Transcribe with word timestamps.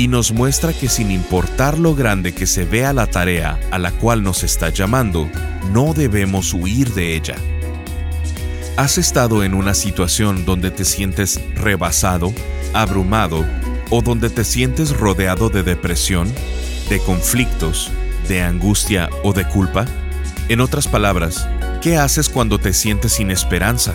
y 0.00 0.08
nos 0.08 0.32
muestra 0.32 0.72
que 0.72 0.88
sin 0.88 1.10
importar 1.10 1.78
lo 1.78 1.94
grande 1.94 2.32
que 2.32 2.46
se 2.46 2.64
vea 2.64 2.94
la 2.94 3.06
tarea 3.06 3.60
a 3.70 3.78
la 3.78 3.92
cual 3.92 4.22
nos 4.22 4.44
está 4.44 4.70
llamando, 4.70 5.28
no 5.74 5.92
debemos 5.92 6.54
huir 6.54 6.94
de 6.94 7.16
ella. 7.16 7.36
¿Has 8.78 8.96
estado 8.96 9.44
en 9.44 9.52
una 9.52 9.74
situación 9.74 10.46
donde 10.46 10.70
te 10.70 10.86
sientes 10.86 11.38
rebasado, 11.54 12.32
abrumado 12.72 13.44
o 13.90 14.00
donde 14.00 14.30
te 14.30 14.42
sientes 14.42 14.96
rodeado 14.96 15.50
de 15.50 15.62
depresión, 15.64 16.32
de 16.88 16.98
conflictos, 17.00 17.90
de 18.26 18.40
angustia 18.40 19.10
o 19.22 19.34
de 19.34 19.46
culpa? 19.46 19.84
En 20.48 20.62
otras 20.62 20.88
palabras, 20.88 21.46
¿qué 21.80 21.96
haces 21.96 22.28
cuando 22.28 22.58
te 22.58 22.72
sientes 22.72 23.12
sin 23.12 23.30
esperanza? 23.30 23.94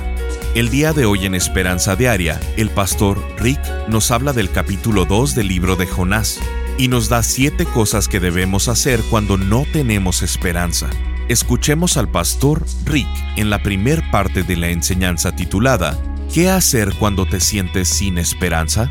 El 0.56 0.70
día 0.70 0.94
de 0.94 1.06
hoy 1.06 1.26
en 1.26 1.36
Esperanza 1.36 1.96
Diaria, 1.96 2.40
el 2.58 2.70
pastor 2.70 3.24
Rick 3.38 3.60
nos 3.88 4.12
habla 4.12 4.34
del 4.34 4.50
capítulo 4.50 5.06
2 5.06 5.36
del 5.36 5.48
libro 5.48 5.76
de 5.76 5.86
Jonás 5.86 6.40
y 6.78 6.88
nos 6.88 7.10
da 7.10 7.22
siete 7.22 7.66
cosas 7.66 8.08
que 8.08 8.20
debemos 8.20 8.68
hacer 8.68 9.02
cuando 9.10 9.38
no 9.38 9.66
tenemos 9.72 10.24
esperanza. 10.24 10.90
Escuchemos 11.30 11.98
al 11.98 12.10
pastor 12.10 12.66
Rick 12.86 13.08
en 13.36 13.50
la 13.50 13.62
primer 13.62 14.02
parte 14.12 14.44
de 14.44 14.56
la 14.56 14.70
enseñanza 14.70 15.36
titulada 15.36 15.98
¿Qué 16.34 16.50
hacer 16.50 16.94
cuando 16.98 17.26
te 17.26 17.40
sientes 17.40 17.90
sin 17.90 18.18
esperanza? 18.18 18.90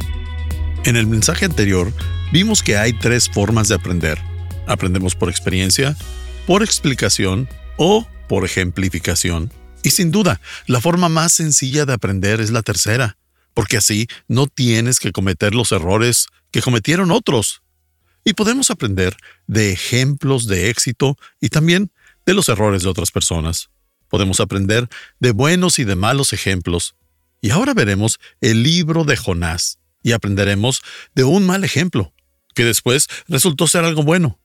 En 0.84 0.96
el 0.96 1.06
mensaje 1.06 1.44
anterior 1.44 1.92
vimos 2.32 2.62
que 2.62 2.76
hay 2.76 2.92
tres 2.92 3.28
formas 3.28 3.68
de 3.68 3.74
aprender. 3.74 4.18
Aprendemos 4.66 5.14
por 5.14 5.30
experiencia, 5.30 5.96
por 6.46 6.62
explicación 6.62 7.48
o 7.76 8.06
por 8.28 8.44
ejemplificación. 8.44 9.52
Y 9.82 9.90
sin 9.90 10.10
duda, 10.10 10.40
la 10.66 10.80
forma 10.80 11.08
más 11.08 11.32
sencilla 11.32 11.84
de 11.84 11.92
aprender 11.92 12.40
es 12.40 12.50
la 12.50 12.62
tercera, 12.62 13.18
porque 13.52 13.76
así 13.76 14.08
no 14.28 14.46
tienes 14.46 14.98
que 14.98 15.12
cometer 15.12 15.54
los 15.54 15.72
errores 15.72 16.28
que 16.50 16.62
cometieron 16.62 17.10
otros. 17.10 17.62
Y 18.24 18.32
podemos 18.32 18.70
aprender 18.70 19.16
de 19.46 19.72
ejemplos 19.72 20.46
de 20.46 20.70
éxito 20.70 21.18
y 21.40 21.50
también 21.50 21.92
de 22.24 22.32
los 22.32 22.48
errores 22.48 22.82
de 22.82 22.88
otras 22.88 23.10
personas. 23.10 23.68
Podemos 24.08 24.40
aprender 24.40 24.88
de 25.20 25.32
buenos 25.32 25.78
y 25.78 25.84
de 25.84 25.96
malos 25.96 26.32
ejemplos. 26.32 26.94
Y 27.42 27.50
ahora 27.50 27.74
veremos 27.74 28.18
el 28.40 28.62
libro 28.62 29.04
de 29.04 29.18
Jonás 29.18 29.78
y 30.02 30.12
aprenderemos 30.12 30.80
de 31.14 31.24
un 31.24 31.44
mal 31.44 31.62
ejemplo, 31.64 32.14
que 32.54 32.64
después 32.64 33.08
resultó 33.28 33.66
ser 33.66 33.84
algo 33.84 34.02
bueno. 34.02 34.38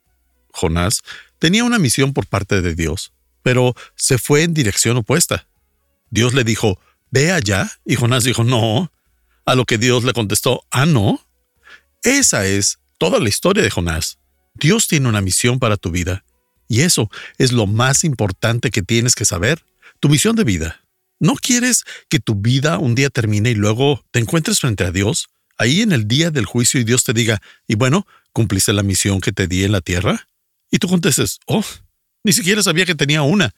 Jonás 0.52 1.02
tenía 1.38 1.64
una 1.64 1.80
misión 1.80 2.11
por 2.11 2.27
parte 2.27 2.61
de 2.61 2.75
Dios 2.75 3.14
pero 3.43 3.75
se 3.95 4.17
fue 4.17 4.43
en 4.43 4.53
dirección 4.53 4.97
opuesta. 4.97 5.47
Dios 6.09 6.33
le 6.33 6.43
dijo, 6.43 6.79
ve 7.11 7.31
allá, 7.31 7.71
y 7.85 7.95
Jonás 7.95 8.23
dijo, 8.23 8.43
no, 8.43 8.91
a 9.45 9.55
lo 9.55 9.65
que 9.65 9.77
Dios 9.77 10.03
le 10.03 10.13
contestó, 10.13 10.65
ah, 10.71 10.85
no. 10.85 11.25
Esa 12.03 12.45
es 12.45 12.79
toda 12.97 13.19
la 13.19 13.29
historia 13.29 13.63
de 13.63 13.69
Jonás. 13.69 14.19
Dios 14.53 14.87
tiene 14.87 15.07
una 15.07 15.21
misión 15.21 15.59
para 15.59 15.77
tu 15.77 15.91
vida, 15.91 16.23
y 16.67 16.81
eso 16.81 17.09
es 17.37 17.51
lo 17.51 17.67
más 17.67 18.03
importante 18.03 18.71
que 18.71 18.81
tienes 18.81 19.15
que 19.15 19.25
saber, 19.25 19.65
tu 19.99 20.09
misión 20.09 20.35
de 20.35 20.43
vida. 20.43 20.81
¿No 21.19 21.35
quieres 21.35 21.83
que 22.09 22.19
tu 22.19 22.35
vida 22.35 22.77
un 22.77 22.95
día 22.95 23.09
termine 23.09 23.52
y 23.52 23.55
luego 23.55 24.05
te 24.11 24.19
encuentres 24.19 24.59
frente 24.59 24.85
a 24.85 24.91
Dios, 24.91 25.30
ahí 25.58 25.81
en 25.81 25.91
el 25.91 26.08
día 26.08 26.31
del 26.31 26.45
juicio 26.45 26.80
y 26.80 26.85
Dios 26.85 27.03
te 27.03 27.14
diga, 27.14 27.41
y 27.67 27.75
bueno, 27.75 28.08
¿cumpliste 28.31 28.71
la 28.71 28.83
misión 28.83 29.19
que 29.19 29.33
te 29.33 29.47
di 29.47 29.64
en 29.64 29.73
la 29.73 29.81
tierra? 29.81 30.27
Y 30.71 30.77
tú 30.77 30.87
contestes, 30.87 31.39
oh, 31.45 31.65
ni 32.23 32.33
siquiera 32.33 32.63
sabía 32.63 32.85
que 32.85 32.95
tenía 32.95 33.21
una. 33.21 33.53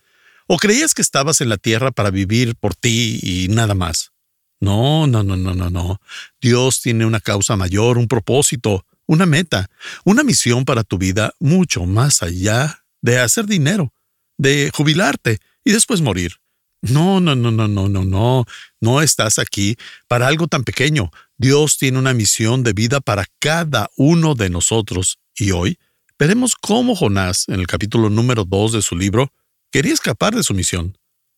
¿O 0.47 0.57
creías 0.57 0.93
que 0.93 1.01
estabas 1.01 1.41
en 1.41 1.49
la 1.49 1.57
tierra 1.57 1.91
para 1.91 2.11
vivir 2.11 2.55
por 2.55 2.75
ti 2.75 3.19
y 3.21 3.47
nada 3.49 3.73
más? 3.73 4.11
No, 4.59 5.07
no, 5.07 5.23
no, 5.23 5.35
no, 5.37 5.55
no, 5.55 5.69
no. 5.69 6.01
Dios 6.39 6.81
tiene 6.81 7.05
una 7.05 7.19
causa 7.19 7.55
mayor, 7.55 7.97
un 7.97 8.07
propósito, 8.07 8.85
una 9.07 9.25
meta, 9.25 9.69
una 10.05 10.23
misión 10.23 10.65
para 10.65 10.83
tu 10.83 10.97
vida 10.97 11.33
mucho 11.39 11.85
más 11.85 12.21
allá 12.21 12.83
de 13.01 13.19
hacer 13.19 13.45
dinero, 13.45 13.93
de 14.37 14.71
jubilarte 14.73 15.39
y 15.63 15.71
después 15.71 16.01
morir. 16.01 16.37
No, 16.81 17.19
no, 17.19 17.35
no, 17.35 17.51
no, 17.51 17.67
no, 17.67 17.89
no, 17.89 18.05
no. 18.05 18.45
No 18.79 19.01
estás 19.01 19.37
aquí 19.37 19.77
para 20.07 20.27
algo 20.27 20.47
tan 20.47 20.63
pequeño. 20.63 21.11
Dios 21.37 21.77
tiene 21.77 21.99
una 21.99 22.13
misión 22.13 22.63
de 22.63 22.73
vida 22.73 23.01
para 23.01 23.25
cada 23.39 23.89
uno 23.95 24.33
de 24.33 24.49
nosotros. 24.49 25.19
Y 25.35 25.51
hoy 25.51 25.77
Veremos 26.21 26.53
cómo 26.53 26.95
Jonás, 26.95 27.45
en 27.47 27.59
el 27.59 27.65
capítulo 27.65 28.11
número 28.11 28.45
2 28.45 28.73
de 28.73 28.83
su 28.83 28.95
libro, 28.95 29.33
quería 29.71 29.91
escapar 29.91 30.35
de 30.35 30.43
su 30.43 30.53
misión. 30.53 30.95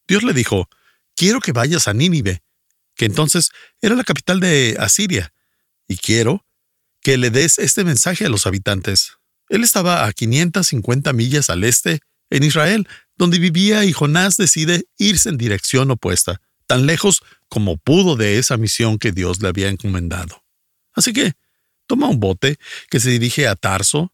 Dios 0.10 0.24
le 0.24 0.34
dijo, 0.34 0.68
quiero 1.16 1.40
que 1.40 1.54
vayas 1.54 1.88
a 1.88 1.94
Nínive, 1.94 2.44
que 2.94 3.06
entonces 3.06 3.52
era 3.80 3.96
la 3.96 4.04
capital 4.04 4.42
de 4.42 4.76
Asiria, 4.78 5.34
y 5.88 5.96
quiero 5.96 6.46
que 7.00 7.18
le 7.18 7.30
des 7.30 7.60
este 7.60 7.86
mensaje 7.86 8.26
a 8.26 8.30
los 8.30 8.46
habitantes. 8.46 9.14
Él 9.48 9.64
estaba 9.64 10.06
a 10.06 10.12
550 10.12 11.14
millas 11.14 11.50
al 11.50 11.64
este, 11.64 12.02
en 12.30 12.44
Israel, 12.44 12.86
donde 13.16 13.40
vivía, 13.40 13.86
y 13.86 13.94
Jonás 13.94 14.36
decide 14.36 14.84
irse 14.98 15.30
en 15.30 15.38
dirección 15.38 15.92
opuesta, 15.92 16.42
tan 16.68 16.88
lejos 16.88 17.22
como 17.48 17.78
pudo 17.78 18.18
de 18.18 18.38
esa 18.38 18.58
misión 18.58 19.00
que 19.00 19.14
Dios 19.14 19.42
le 19.42 19.48
había 19.48 19.70
encomendado. 19.70 20.44
Así 20.92 21.14
que 21.14 21.36
toma 21.88 22.10
un 22.10 22.20
bote 22.20 22.58
que 22.90 23.00
se 23.00 23.12
dirige 23.12 23.48
a 23.48 23.56
Tarso, 23.56 24.14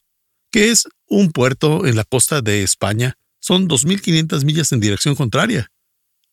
que 0.52 0.72
es 0.72 0.88
un 1.08 1.32
puerto 1.32 1.86
en 1.86 1.96
la 1.96 2.04
costa 2.04 2.42
de 2.42 2.64
España. 2.64 3.18
Son 3.40 3.68
2.500 3.68 4.44
millas 4.46 4.72
en 4.72 4.80
dirección 4.80 5.16
contraria. 5.16 5.72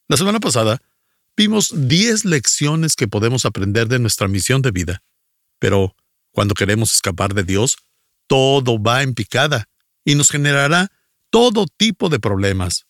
La 0.08 0.16
semana 0.16 0.40
pasada 0.40 0.80
vimos 1.36 1.72
10 1.74 2.24
lecciones 2.24 2.96
que 2.96 3.08
podemos 3.08 3.44
aprender 3.44 3.88
de 3.88 3.98
nuestra 3.98 4.28
misión 4.28 4.62
de 4.62 4.70
vida. 4.70 5.02
Pero 5.58 5.94
cuando 6.30 6.54
queremos 6.54 6.94
escapar 6.94 7.34
de 7.34 7.44
Dios, 7.44 7.76
todo 8.26 8.80
va 8.82 9.02
en 9.02 9.14
picada 9.14 9.68
y 10.04 10.14
nos 10.14 10.30
generará 10.30 10.90
todo 11.30 11.66
tipo 11.66 12.08
de 12.08 12.20
problemas. 12.20 12.86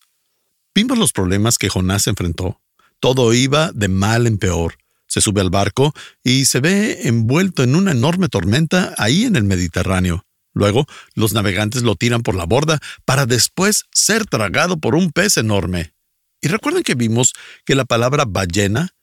Vimos 0.75 0.97
los 0.97 1.11
problemas 1.11 1.57
que 1.57 1.69
Jonás 1.69 2.07
enfrentó. 2.07 2.61
Todo 2.99 3.33
iba 3.33 3.71
de 3.73 3.87
mal 3.87 4.27
en 4.27 4.37
peor. 4.37 4.77
Se 5.07 5.21
sube 5.21 5.41
al 5.41 5.49
barco 5.49 5.93
y 6.23 6.45
se 6.45 6.59
ve 6.59 7.07
envuelto 7.07 7.63
en 7.63 7.75
una 7.75 7.91
enorme 7.91 8.29
tormenta 8.29 8.93
ahí 8.97 9.23
en 9.23 9.35
el 9.35 9.43
Mediterráneo. 9.43 10.26
Luego, 10.57 10.87
los 11.13 11.33
navegantes 11.33 11.83
lo 11.83 11.95
tiran 11.95 12.23
por 12.23 12.35
la 12.35 12.45
borda 12.45 12.79
para 13.05 13.25
después 13.25 13.85
ser 13.91 14.25
tragado 14.25 14.77
por 14.77 14.95
un 14.95 15.11
pez 15.11 15.37
enorme. 15.37 15.93
Y 16.41 16.47
recuerden 16.47 16.83
que 16.83 16.95
vimos 16.95 17.33
que 17.63 17.75
la 17.75 17.85
palabra 17.85 18.25
ballena 18.27 18.95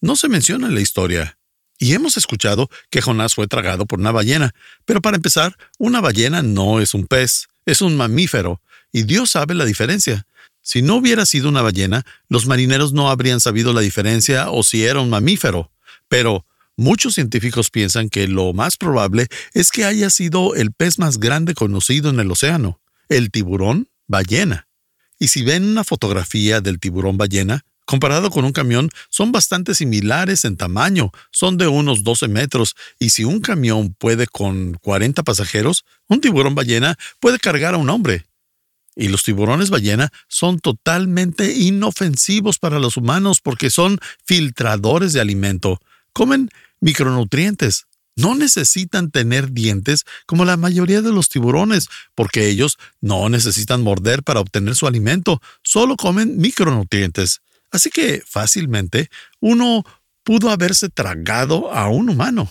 no 0.00 0.16
se 0.16 0.28
menciona 0.28 0.66
en 0.66 0.74
la 0.74 0.80
historia. 0.80 1.38
Y 1.78 1.92
hemos 1.92 2.16
escuchado 2.16 2.68
que 2.90 3.02
Jonás 3.02 3.34
fue 3.34 3.46
tragado 3.46 3.86
por 3.86 4.00
una 4.00 4.10
ballena. 4.10 4.52
Pero 4.84 5.00
para 5.00 5.16
empezar, 5.16 5.56
una 5.78 6.00
ballena 6.00 6.42
no 6.42 6.80
es 6.80 6.92
un 6.94 7.06
pez, 7.06 7.46
es 7.66 7.82
un 7.82 7.96
mamífero. 7.96 8.60
Y 8.92 9.04
Dios 9.04 9.30
sabe 9.30 9.54
la 9.54 9.64
diferencia. 9.64 10.26
Si 10.60 10.82
no 10.82 10.96
hubiera 10.96 11.24
sido 11.26 11.48
una 11.48 11.62
ballena, 11.62 12.04
los 12.28 12.46
marineros 12.46 12.92
no 12.92 13.10
habrían 13.10 13.40
sabido 13.40 13.72
la 13.72 13.80
diferencia 13.80 14.50
o 14.50 14.64
si 14.64 14.84
era 14.84 15.00
un 15.00 15.10
mamífero. 15.10 15.70
Pero 16.08 16.46
Muchos 16.78 17.14
científicos 17.14 17.70
piensan 17.70 18.10
que 18.10 18.28
lo 18.28 18.52
más 18.52 18.76
probable 18.76 19.28
es 19.54 19.70
que 19.70 19.86
haya 19.86 20.10
sido 20.10 20.54
el 20.54 20.72
pez 20.72 20.98
más 20.98 21.18
grande 21.18 21.54
conocido 21.54 22.10
en 22.10 22.20
el 22.20 22.30
océano, 22.30 22.80
el 23.08 23.30
tiburón 23.30 23.88
ballena. 24.06 24.68
Y 25.18 25.28
si 25.28 25.42
ven 25.42 25.64
una 25.64 25.84
fotografía 25.84 26.60
del 26.60 26.78
tiburón 26.78 27.16
ballena, 27.16 27.64
comparado 27.86 28.30
con 28.30 28.44
un 28.44 28.52
camión, 28.52 28.90
son 29.08 29.32
bastante 29.32 29.74
similares 29.74 30.44
en 30.44 30.58
tamaño, 30.58 31.12
son 31.30 31.56
de 31.56 31.66
unos 31.66 32.04
12 32.04 32.28
metros, 32.28 32.76
y 32.98 33.08
si 33.08 33.24
un 33.24 33.40
camión 33.40 33.94
puede 33.94 34.26
con 34.26 34.74
40 34.74 35.22
pasajeros, 35.22 35.86
un 36.08 36.20
tiburón 36.20 36.54
ballena 36.54 36.98
puede 37.20 37.38
cargar 37.38 37.72
a 37.72 37.78
un 37.78 37.88
hombre. 37.88 38.26
Y 38.94 39.08
los 39.08 39.22
tiburones 39.22 39.70
ballena 39.70 40.12
son 40.28 40.58
totalmente 40.58 41.54
inofensivos 41.54 42.58
para 42.58 42.78
los 42.78 42.98
humanos 42.98 43.40
porque 43.40 43.70
son 43.70 43.98
filtradores 44.26 45.14
de 45.14 45.20
alimento. 45.20 45.80
Comen 46.12 46.50
micronutrientes. 46.80 47.86
No 48.16 48.34
necesitan 48.34 49.10
tener 49.10 49.52
dientes 49.52 50.04
como 50.24 50.44
la 50.44 50.56
mayoría 50.56 51.02
de 51.02 51.12
los 51.12 51.28
tiburones, 51.28 51.88
porque 52.14 52.48
ellos 52.48 52.78
no 53.00 53.28
necesitan 53.28 53.82
morder 53.82 54.22
para 54.22 54.40
obtener 54.40 54.74
su 54.74 54.86
alimento, 54.86 55.42
solo 55.62 55.96
comen 55.96 56.38
micronutrientes. 56.38 57.42
Así 57.70 57.90
que 57.90 58.22
fácilmente 58.26 59.10
uno 59.40 59.84
pudo 60.24 60.50
haberse 60.50 60.88
tragado 60.88 61.72
a 61.72 61.88
un 61.88 62.08
humano. 62.08 62.50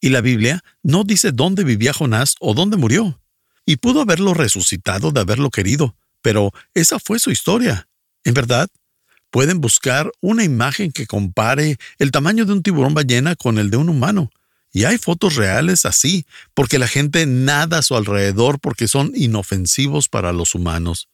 Y 0.00 0.08
la 0.08 0.20
Biblia 0.20 0.64
no 0.82 1.04
dice 1.04 1.32
dónde 1.32 1.64
vivía 1.64 1.92
Jonás 1.92 2.36
o 2.40 2.54
dónde 2.54 2.76
murió. 2.76 3.20
Y 3.66 3.76
pudo 3.76 4.00
haberlo 4.00 4.32
resucitado 4.32 5.10
de 5.10 5.20
haberlo 5.20 5.50
querido, 5.50 5.96
pero 6.22 6.52
esa 6.72 6.98
fue 6.98 7.18
su 7.18 7.30
historia. 7.30 7.88
En 8.24 8.32
verdad, 8.34 8.68
pueden 9.30 9.60
buscar 9.60 10.10
una 10.20 10.44
imagen 10.44 10.92
que 10.92 11.06
compare 11.06 11.76
el 11.98 12.10
tamaño 12.10 12.44
de 12.44 12.52
un 12.52 12.62
tiburón 12.62 12.94
ballena 12.94 13.36
con 13.36 13.58
el 13.58 13.70
de 13.70 13.76
un 13.76 13.88
humano. 13.88 14.30
Y 14.72 14.84
hay 14.84 14.98
fotos 14.98 15.36
reales 15.36 15.86
así, 15.86 16.26
porque 16.54 16.78
la 16.78 16.88
gente 16.88 17.26
nada 17.26 17.78
a 17.78 17.82
su 17.82 17.96
alrededor 17.96 18.60
porque 18.60 18.86
son 18.86 19.12
inofensivos 19.14 20.08
para 20.08 20.32
los 20.32 20.54
humanos. 20.54 21.08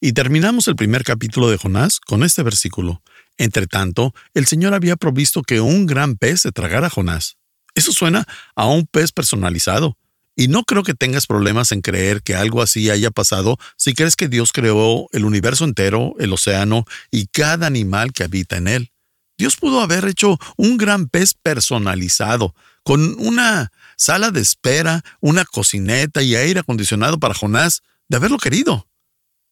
Y 0.00 0.12
terminamos 0.12 0.68
el 0.68 0.76
primer 0.76 1.02
capítulo 1.02 1.50
de 1.50 1.56
Jonás 1.56 2.00
con 2.00 2.22
este 2.22 2.42
versículo. 2.42 3.02
Entre 3.36 3.66
tanto, 3.66 4.14
el 4.34 4.46
Señor 4.46 4.74
había 4.74 4.96
provisto 4.96 5.42
que 5.42 5.60
un 5.60 5.86
gran 5.86 6.16
pez 6.16 6.42
se 6.42 6.52
tragara 6.52 6.88
a 6.88 6.90
Jonás. 6.90 7.36
Eso 7.74 7.92
suena 7.92 8.26
a 8.54 8.66
un 8.66 8.86
pez 8.86 9.12
personalizado. 9.12 9.96
Y 10.38 10.46
no 10.46 10.62
creo 10.62 10.84
que 10.84 10.94
tengas 10.94 11.26
problemas 11.26 11.72
en 11.72 11.80
creer 11.80 12.22
que 12.22 12.36
algo 12.36 12.62
así 12.62 12.90
haya 12.90 13.10
pasado 13.10 13.58
si 13.76 13.92
crees 13.92 14.14
que 14.14 14.28
Dios 14.28 14.52
creó 14.52 15.08
el 15.10 15.24
universo 15.24 15.64
entero, 15.64 16.14
el 16.20 16.32
océano 16.32 16.84
y 17.10 17.26
cada 17.26 17.66
animal 17.66 18.12
que 18.12 18.22
habita 18.22 18.56
en 18.56 18.68
él. 18.68 18.92
Dios 19.36 19.56
pudo 19.56 19.80
haber 19.80 20.04
hecho 20.04 20.38
un 20.56 20.76
gran 20.76 21.08
pez 21.08 21.34
personalizado, 21.34 22.54
con 22.84 23.16
una 23.18 23.72
sala 23.96 24.30
de 24.30 24.40
espera, 24.40 25.02
una 25.18 25.44
cocineta 25.44 26.22
y 26.22 26.36
aire 26.36 26.60
acondicionado 26.60 27.18
para 27.18 27.34
Jonás, 27.34 27.82
de 28.08 28.18
haberlo 28.18 28.38
querido. 28.38 28.86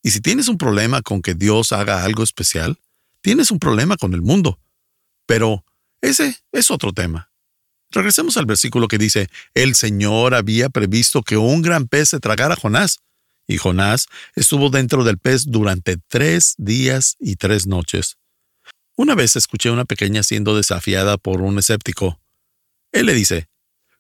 Y 0.04 0.12
si 0.12 0.20
tienes 0.20 0.46
un 0.46 0.56
problema 0.56 1.02
con 1.02 1.20
que 1.20 1.34
Dios 1.34 1.72
haga 1.72 2.04
algo 2.04 2.22
especial, 2.22 2.78
tienes 3.22 3.50
un 3.50 3.58
problema 3.58 3.96
con 3.96 4.14
el 4.14 4.22
mundo. 4.22 4.60
Pero 5.26 5.64
ese 6.00 6.38
es 6.52 6.70
otro 6.70 6.92
tema. 6.92 7.28
Regresemos 7.96 8.36
al 8.36 8.44
versículo 8.44 8.88
que 8.88 8.98
dice, 8.98 9.30
el 9.54 9.74
Señor 9.74 10.34
había 10.34 10.68
previsto 10.68 11.22
que 11.22 11.38
un 11.38 11.62
gran 11.62 11.88
pez 11.88 12.10
se 12.10 12.20
tragara 12.20 12.52
a 12.52 12.56
Jonás, 12.58 12.98
y 13.46 13.56
Jonás 13.56 14.08
estuvo 14.34 14.68
dentro 14.68 15.02
del 15.02 15.16
pez 15.16 15.46
durante 15.46 15.96
tres 16.06 16.56
días 16.58 17.16
y 17.18 17.36
tres 17.36 17.66
noches. 17.66 18.18
Una 18.96 19.14
vez 19.14 19.34
escuché 19.34 19.70
a 19.70 19.72
una 19.72 19.86
pequeña 19.86 20.22
siendo 20.22 20.54
desafiada 20.54 21.16
por 21.16 21.40
un 21.40 21.58
escéptico. 21.58 22.20
Él 22.92 23.06
le 23.06 23.14
dice, 23.14 23.48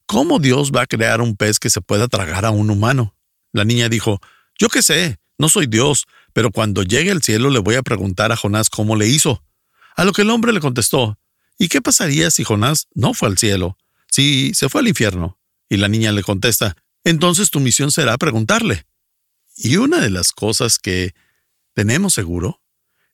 ¿Cómo 0.04 0.40
Dios 0.40 0.72
va 0.72 0.82
a 0.82 0.86
crear 0.86 1.22
un 1.22 1.34
pez 1.34 1.58
que 1.58 1.70
se 1.70 1.80
pueda 1.80 2.06
tragar 2.06 2.44
a 2.44 2.50
un 2.50 2.68
humano? 2.68 3.16
La 3.50 3.64
niña 3.64 3.88
dijo, 3.88 4.20
Yo 4.58 4.68
qué 4.68 4.82
sé, 4.82 5.16
no 5.38 5.48
soy 5.48 5.68
Dios, 5.68 6.04
pero 6.34 6.50
cuando 6.50 6.82
llegue 6.82 7.12
al 7.12 7.22
cielo 7.22 7.48
le 7.48 7.60
voy 7.60 7.76
a 7.76 7.82
preguntar 7.82 8.30
a 8.30 8.36
Jonás 8.36 8.68
cómo 8.68 8.94
le 8.94 9.06
hizo. 9.08 9.42
A 9.96 10.04
lo 10.04 10.12
que 10.12 10.20
el 10.20 10.28
hombre 10.28 10.52
le 10.52 10.60
contestó, 10.60 11.18
¿y 11.56 11.68
qué 11.68 11.80
pasaría 11.80 12.30
si 12.30 12.44
Jonás 12.44 12.88
no 12.94 13.14
fue 13.14 13.30
al 13.30 13.38
cielo? 13.38 13.78
Si 14.16 14.54
se 14.54 14.70
fue 14.70 14.80
al 14.80 14.88
infierno. 14.88 15.38
Y 15.68 15.76
la 15.76 15.88
niña 15.88 16.10
le 16.10 16.22
contesta, 16.22 16.74
entonces 17.04 17.50
tu 17.50 17.60
misión 17.60 17.92
será 17.92 18.16
preguntarle. 18.16 18.86
Y 19.58 19.76
una 19.76 20.00
de 20.00 20.08
las 20.08 20.32
cosas 20.32 20.78
que 20.78 21.14
tenemos 21.74 22.14
seguro 22.14 22.62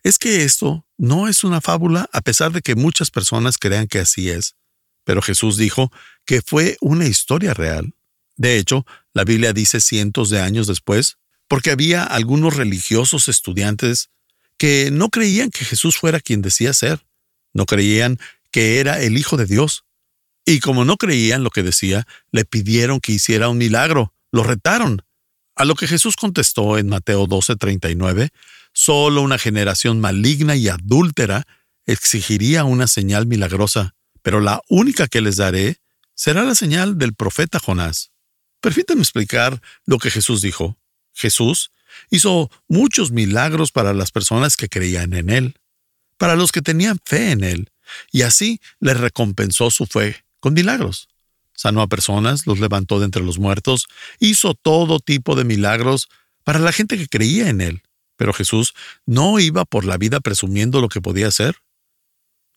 es 0.04 0.16
que 0.16 0.44
esto 0.44 0.87
no 0.96 1.26
es 1.26 1.43
una 1.43 1.60
fábula 1.60 2.08
a 2.12 2.20
pesar 2.20 2.52
de 2.52 2.62
que 2.62 2.76
muchas 2.76 3.10
personas 3.10 3.58
crean 3.58 3.88
que 3.88 3.99
así 3.99 4.31
es. 4.31 4.54
Pero 5.02 5.22
Jesús 5.22 5.56
dijo 5.56 5.90
que 6.25 6.40
fue 6.40 6.76
una 6.81 7.08
historia 7.08 7.52
real. 7.52 7.96
De 8.37 8.58
hecho, 8.58 8.87
la 9.12 9.25
Biblia 9.25 9.52
dice 9.52 9.81
cientos 9.81 10.31
de 10.31 10.40
años 10.40 10.69
después 10.69 11.19
porque 11.48 11.72
había 11.72 12.05
algunos 12.05 12.55
religiosos 12.55 13.26
estudiantes 13.26 14.10
que 14.56 14.90
no 14.93 15.08
creían 15.08 15.50
que 15.50 15.64
Jesús 15.64 15.96
fuera 15.96 16.20
quien 16.20 16.43
decía 16.43 16.72
ser, 16.72 17.05
no 17.52 17.66
creían 17.66 18.20
que 18.52 18.78
era 18.78 19.00
el 19.00 19.19
Hijo 19.19 19.37
de 19.37 19.46
Dios. 19.46 19.84
Y 20.44 20.60
como 20.60 20.84
no 20.84 20.96
creían 20.96 21.44
lo 21.44 21.50
que 21.50 21.62
decía, 21.62 22.06
le 22.32 22.44
pidieron 22.44 23.00
que 23.00 23.12
hiciera 23.12 23.48
un 23.48 23.58
milagro, 23.58 24.14
lo 24.32 24.42
retaron. 24.42 25.02
A 25.54 25.64
lo 25.64 25.74
que 25.74 25.86
Jesús 25.86 26.16
contestó 26.16 26.78
en 26.78 26.88
Mateo 26.88 27.26
12:39, 27.26 28.30
solo 28.72 29.22
una 29.22 29.38
generación 29.38 30.00
maligna 30.00 30.56
y 30.56 30.68
adúltera 30.68 31.46
exigiría 31.86 32.64
una 32.64 32.86
señal 32.86 33.26
milagrosa, 33.26 33.94
pero 34.22 34.40
la 34.40 34.62
única 34.68 35.06
que 35.06 35.20
les 35.20 35.36
daré 35.36 35.76
será 36.14 36.42
la 36.44 36.54
señal 36.54 36.98
del 36.98 37.14
profeta 37.14 37.58
Jonás. 37.58 38.10
Permítanme 38.60 39.02
explicar 39.02 39.60
lo 39.84 39.98
que 39.98 40.10
Jesús 40.10 40.40
dijo. 40.40 40.78
Jesús 41.12 41.70
hizo 42.10 42.50
muchos 42.68 43.10
milagros 43.10 43.70
para 43.72 43.92
las 43.92 44.10
personas 44.10 44.56
que 44.56 44.68
creían 44.68 45.12
en 45.12 45.30
Él, 45.30 45.56
para 46.16 46.36
los 46.36 46.52
que 46.52 46.62
tenían 46.62 46.98
fe 47.04 47.32
en 47.32 47.44
Él, 47.44 47.70
y 48.10 48.22
así 48.22 48.60
les 48.80 48.98
recompensó 48.98 49.70
su 49.70 49.86
fe 49.86 50.24
con 50.42 50.54
milagros. 50.54 51.08
Sanó 51.54 51.82
a 51.82 51.86
personas, 51.86 52.48
los 52.48 52.58
levantó 52.58 52.98
de 52.98 53.04
entre 53.04 53.22
los 53.22 53.38
muertos, 53.38 53.86
hizo 54.18 54.54
todo 54.54 54.98
tipo 54.98 55.36
de 55.36 55.44
milagros 55.44 56.08
para 56.42 56.58
la 56.58 56.72
gente 56.72 56.98
que 56.98 57.06
creía 57.06 57.48
en 57.48 57.60
Él. 57.60 57.82
Pero 58.16 58.32
Jesús 58.32 58.74
no 59.06 59.38
iba 59.38 59.64
por 59.64 59.84
la 59.84 59.98
vida 59.98 60.18
presumiendo 60.18 60.80
lo 60.80 60.88
que 60.88 61.00
podía 61.00 61.28
hacer. 61.28 61.56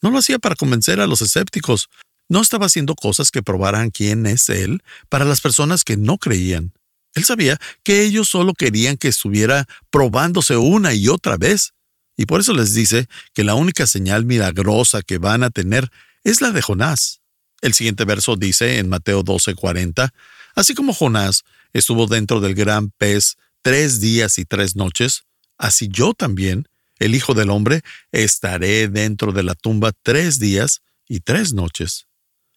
No 0.01 0.09
lo 0.09 0.17
hacía 0.17 0.39
para 0.39 0.55
convencer 0.55 0.99
a 0.99 1.05
los 1.05 1.21
escépticos. 1.21 1.89
No 2.27 2.41
estaba 2.41 2.65
haciendo 2.65 2.95
cosas 2.95 3.29
que 3.29 3.43
probaran 3.43 3.91
quién 3.91 4.25
es 4.25 4.49
Él 4.49 4.81
para 5.07 5.23
las 5.23 5.39
personas 5.39 5.83
que 5.83 5.95
no 5.95 6.17
creían. 6.17 6.73
Él 7.13 7.23
sabía 7.23 7.59
que 7.83 8.01
ellos 8.01 8.29
solo 8.29 8.53
querían 8.53 8.97
que 8.97 9.09
estuviera 9.09 9.67
probándose 9.91 10.57
una 10.57 10.95
y 10.95 11.07
otra 11.07 11.37
vez. 11.37 11.73
Y 12.17 12.25
por 12.25 12.39
eso 12.39 12.53
les 12.53 12.73
dice 12.73 13.07
que 13.35 13.43
la 13.43 13.53
única 13.53 13.85
señal 13.85 14.25
milagrosa 14.25 15.03
que 15.03 15.19
van 15.19 15.43
a 15.43 15.51
tener 15.51 15.91
es 16.23 16.41
la 16.41 16.51
de 16.51 16.63
Jonás. 16.63 17.21
El 17.61 17.73
siguiente 17.73 18.05
verso 18.05 18.35
dice 18.35 18.79
en 18.79 18.89
Mateo 18.89 19.23
12:40, 19.23 20.11
así 20.55 20.73
como 20.73 20.93
Jonás 20.93 21.43
estuvo 21.73 22.07
dentro 22.07 22.39
del 22.39 22.55
gran 22.55 22.89
pez 22.91 23.37
tres 23.61 23.99
días 23.99 24.37
y 24.37 24.45
tres 24.45 24.75
noches, 24.75 25.23
así 25.57 25.87
yo 25.89 26.13
también, 26.13 26.67
el 26.99 27.15
Hijo 27.15 27.33
del 27.33 27.49
Hombre, 27.49 27.81
estaré 28.11 28.87
dentro 28.87 29.31
de 29.31 29.43
la 29.43 29.55
tumba 29.55 29.91
tres 30.03 30.39
días 30.39 30.81
y 31.07 31.19
tres 31.19 31.53
noches. 31.53 32.07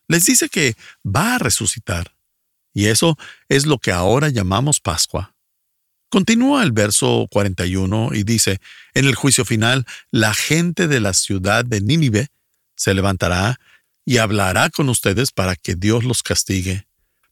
Les 0.06 0.24
dice 0.24 0.48
que 0.48 0.74
va 1.04 1.34
a 1.34 1.38
resucitar. 1.38 2.14
Y 2.74 2.86
eso 2.86 3.18
es 3.48 3.66
lo 3.66 3.78
que 3.78 3.92
ahora 3.92 4.28
llamamos 4.28 4.80
Pascua. 4.80 5.34
Continúa 6.10 6.62
el 6.62 6.72
verso 6.72 7.26
41 7.30 8.10
y 8.14 8.22
dice, 8.22 8.60
en 8.94 9.04
el 9.04 9.14
juicio 9.14 9.44
final, 9.44 9.86
la 10.10 10.32
gente 10.32 10.88
de 10.88 11.00
la 11.00 11.12
ciudad 11.12 11.64
de 11.64 11.80
Nínive 11.80 12.28
se 12.76 12.94
levantará 12.94 13.60
y 14.08 14.16
hablará 14.16 14.70
con 14.70 14.88
ustedes 14.88 15.32
para 15.32 15.54
que 15.54 15.74
Dios 15.74 16.04
los 16.04 16.22
castigue, 16.22 16.86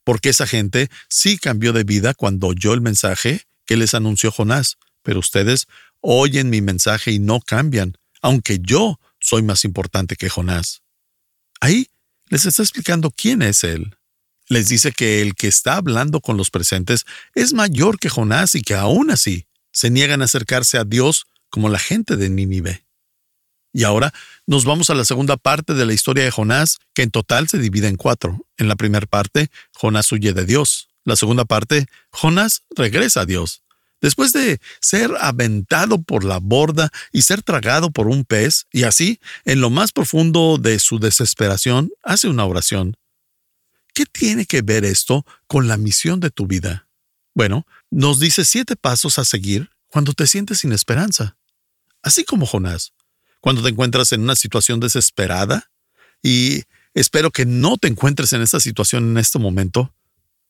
porque 0.04 0.28
esa 0.28 0.46
gente 0.46 0.90
sí 1.08 1.38
cambió 1.38 1.72
de 1.72 1.84
vida 1.84 2.12
cuando 2.12 2.48
oyó 2.48 2.74
el 2.74 2.82
mensaje 2.82 3.46
que 3.64 3.76
les 3.76 3.94
anunció 3.94 4.30
Jonás, 4.30 4.76
pero 5.02 5.20
ustedes 5.20 5.66
oyen 6.00 6.50
mi 6.50 6.60
mensaje 6.60 7.12
y 7.12 7.18
no 7.18 7.40
cambian, 7.40 7.96
aunque 8.20 8.58
yo 8.60 9.00
soy 9.20 9.42
más 9.42 9.64
importante 9.64 10.16
que 10.16 10.28
Jonás. 10.28 10.82
Ahí 11.60 11.88
les 12.28 12.44
está 12.44 12.62
explicando 12.62 13.10
quién 13.10 13.40
es 13.40 13.64
él 13.64 13.96
les 14.48 14.68
dice 14.68 14.92
que 14.92 15.22
el 15.22 15.34
que 15.34 15.48
está 15.48 15.76
hablando 15.76 16.20
con 16.20 16.36
los 16.36 16.50
presentes 16.50 17.04
es 17.34 17.52
mayor 17.52 17.98
que 17.98 18.08
Jonás 18.08 18.54
y 18.54 18.62
que 18.62 18.74
aún 18.74 19.10
así 19.10 19.46
se 19.72 19.90
niegan 19.90 20.22
a 20.22 20.26
acercarse 20.26 20.78
a 20.78 20.84
Dios 20.84 21.26
como 21.50 21.68
la 21.68 21.78
gente 21.78 22.16
de 22.16 22.28
Nínive. 22.28 22.85
Y 23.76 23.84
ahora 23.84 24.14
nos 24.46 24.64
vamos 24.64 24.88
a 24.88 24.94
la 24.94 25.04
segunda 25.04 25.36
parte 25.36 25.74
de 25.74 25.84
la 25.84 25.92
historia 25.92 26.24
de 26.24 26.30
Jonás, 26.30 26.78
que 26.94 27.02
en 27.02 27.10
total 27.10 27.46
se 27.46 27.58
divide 27.58 27.88
en 27.88 27.96
cuatro. 27.96 28.46
En 28.56 28.68
la 28.68 28.74
primera 28.74 29.06
parte, 29.06 29.50
Jonás 29.74 30.10
huye 30.12 30.32
de 30.32 30.46
Dios. 30.46 30.88
La 31.04 31.14
segunda 31.14 31.44
parte, 31.44 31.84
Jonás 32.10 32.62
regresa 32.74 33.20
a 33.20 33.26
Dios. 33.26 33.64
Después 34.00 34.32
de 34.32 34.62
ser 34.80 35.10
aventado 35.20 36.00
por 36.00 36.24
la 36.24 36.38
borda 36.38 36.88
y 37.12 37.20
ser 37.20 37.42
tragado 37.42 37.90
por 37.90 38.06
un 38.06 38.24
pez, 38.24 38.64
y 38.72 38.84
así, 38.84 39.20
en 39.44 39.60
lo 39.60 39.68
más 39.68 39.92
profundo 39.92 40.56
de 40.56 40.78
su 40.78 40.98
desesperación, 40.98 41.90
hace 42.02 42.28
una 42.28 42.46
oración. 42.46 42.96
¿Qué 43.92 44.06
tiene 44.06 44.46
que 44.46 44.62
ver 44.62 44.86
esto 44.86 45.26
con 45.46 45.68
la 45.68 45.76
misión 45.76 46.18
de 46.20 46.30
tu 46.30 46.46
vida? 46.46 46.88
Bueno, 47.34 47.66
nos 47.90 48.20
dice 48.20 48.46
siete 48.46 48.74
pasos 48.74 49.18
a 49.18 49.26
seguir 49.26 49.68
cuando 49.88 50.14
te 50.14 50.26
sientes 50.26 50.60
sin 50.60 50.72
esperanza. 50.72 51.36
Así 52.02 52.24
como 52.24 52.46
Jonás, 52.46 52.94
cuando 53.40 53.62
te 53.62 53.68
encuentras 53.68 54.12
en 54.12 54.22
una 54.22 54.36
situación 54.36 54.80
desesperada, 54.80 55.70
y 56.22 56.62
espero 56.94 57.30
que 57.30 57.46
no 57.46 57.76
te 57.76 57.88
encuentres 57.88 58.32
en 58.32 58.42
esta 58.42 58.60
situación 58.60 59.10
en 59.10 59.18
este 59.18 59.38
momento, 59.38 59.94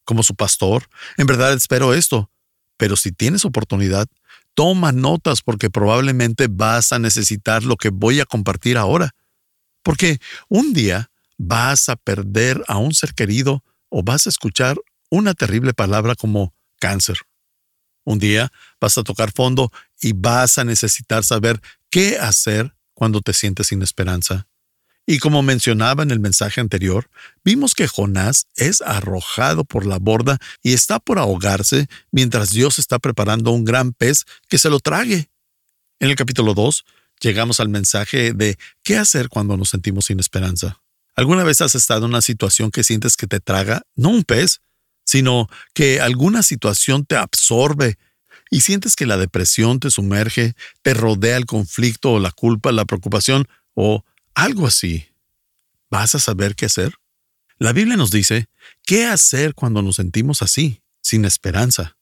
como 0.05 0.23
su 0.23 0.35
pastor, 0.35 0.89
en 1.17 1.27
verdad 1.27 1.53
espero 1.53 1.93
esto, 1.93 2.31
pero 2.77 2.97
si 2.97 3.13
tienes 3.13 3.45
oportunidad, 3.45 4.07
toma 4.55 4.93
notas 4.93 5.43
porque 5.43 5.71
probablemente 5.71 6.47
vas 6.49 6.93
a 6.93 6.99
necesitar 6.99 7.63
lo 7.63 7.77
que 7.77 7.91
voy 7.91 8.21
a 8.21 8.25
compartir 8.25 8.79
ahora. 8.79 9.15
Porque 9.83 10.19
un 10.49 10.73
día 10.73 11.11
vas 11.39 11.89
a 11.89 11.97
perder 11.97 12.63
a 12.69 12.79
un 12.79 12.95
ser 12.95 13.15
querido 13.15 13.63
o 13.89 14.03
vas 14.03 14.27
a 14.27 14.31
escuchar 14.31 14.77
una 15.11 15.35
terrible 15.35 15.75
palabra 15.75 16.15
como 16.15 16.55
cáncer. 16.79 17.19
Un 18.05 18.19
día 18.19 18.53
vas 18.81 18.97
a 18.99 19.03
tocar 19.03 19.33
fondo 19.33 19.73
y 20.01 20.13
vas 20.13 20.59
a 20.59 20.65
necesitar 20.65 21.25
saber 21.25 21.61
qué 21.91 22.19
hacer 22.19 22.76
cuando 22.97 23.21
te 23.21 23.35
sientes 23.35 23.69
sin 23.69 23.83
esperanza. 23.83 24.49
Y 25.07 25.19
como 25.19 25.43
mencionaba 25.43 26.03
en 26.03 26.11
el 26.11 26.19
mensaje 26.19 26.61
anterior, 26.61 27.09
vimos 27.45 27.75
que 27.75 27.87
Jonás 27.87 28.47
es 28.57 28.83
arrojado 28.83 29.65
por 29.65 29.87
la 29.87 29.99
borda 29.99 30.39
y 30.63 30.73
está 30.73 30.99
por 30.99 31.21
ahogarse 31.21 31.87
mientras 32.11 32.51
Dios 32.51 32.81
está 32.81 32.99
preparando 32.99 33.53
un 33.53 33.65
gran 33.65 33.93
pez 33.93 34.25
que 34.49 34.59
se 34.59 34.71
lo 34.71 34.81
trague. 34.81 35.31
En 36.01 36.11
el 36.11 36.17
capítulo 36.17 36.55
2 36.55 36.85
llegamos 37.21 37.61
al 37.61 37.69
mensaje 37.69 38.33
de 38.33 38.59
qué 38.83 38.97
hacer 38.97 39.29
cuando 39.29 39.57
nos 39.57 39.69
sentimos 39.69 40.07
sin 40.07 40.19
esperanza. 40.19 40.81
¿Alguna 41.15 41.45
vez 41.45 41.61
has 41.61 41.77
estado 41.77 42.07
en 42.07 42.11
una 42.11 42.21
situación 42.21 42.71
que 42.71 42.83
sientes 42.83 43.17
que 43.17 43.29
te 43.29 43.39
traga, 43.39 43.83
no 43.95 44.09
un 44.09 44.25
pez, 44.25 44.61
sino 45.05 45.49
que 45.73 46.01
alguna 46.01 46.43
situación 46.43 47.07
te 47.07 47.17
absorbe 47.17 47.97
y 48.51 48.61
sientes 48.61 48.97
que 48.97 49.07
la 49.07 49.17
depresión 49.17 49.81
te 49.81 49.91
sumerge, 49.91 50.55
te 50.83 50.95
rodea 50.95 51.37
el 51.37 51.47
conflicto 51.47 52.13
o 52.13 52.19
la 52.21 52.31
culpa, 52.31 52.73
la 52.73 52.85
preocupación 52.85 53.49
o 53.75 54.05
algo 54.35 54.67
así? 54.67 55.07
¿Vas 55.91 56.15
a 56.15 56.19
saber 56.19 56.55
qué 56.55 56.67
hacer? 56.67 56.95
La 57.59 57.73
Biblia 57.73 57.97
nos 57.97 58.11
dice 58.11 58.49
qué 58.85 59.07
hacer 59.07 59.55
cuando 59.55 59.83
nos 59.83 59.97
sentimos 59.97 60.43
así, 60.43 60.83
sin 61.01 61.25
esperanza. 61.25 61.97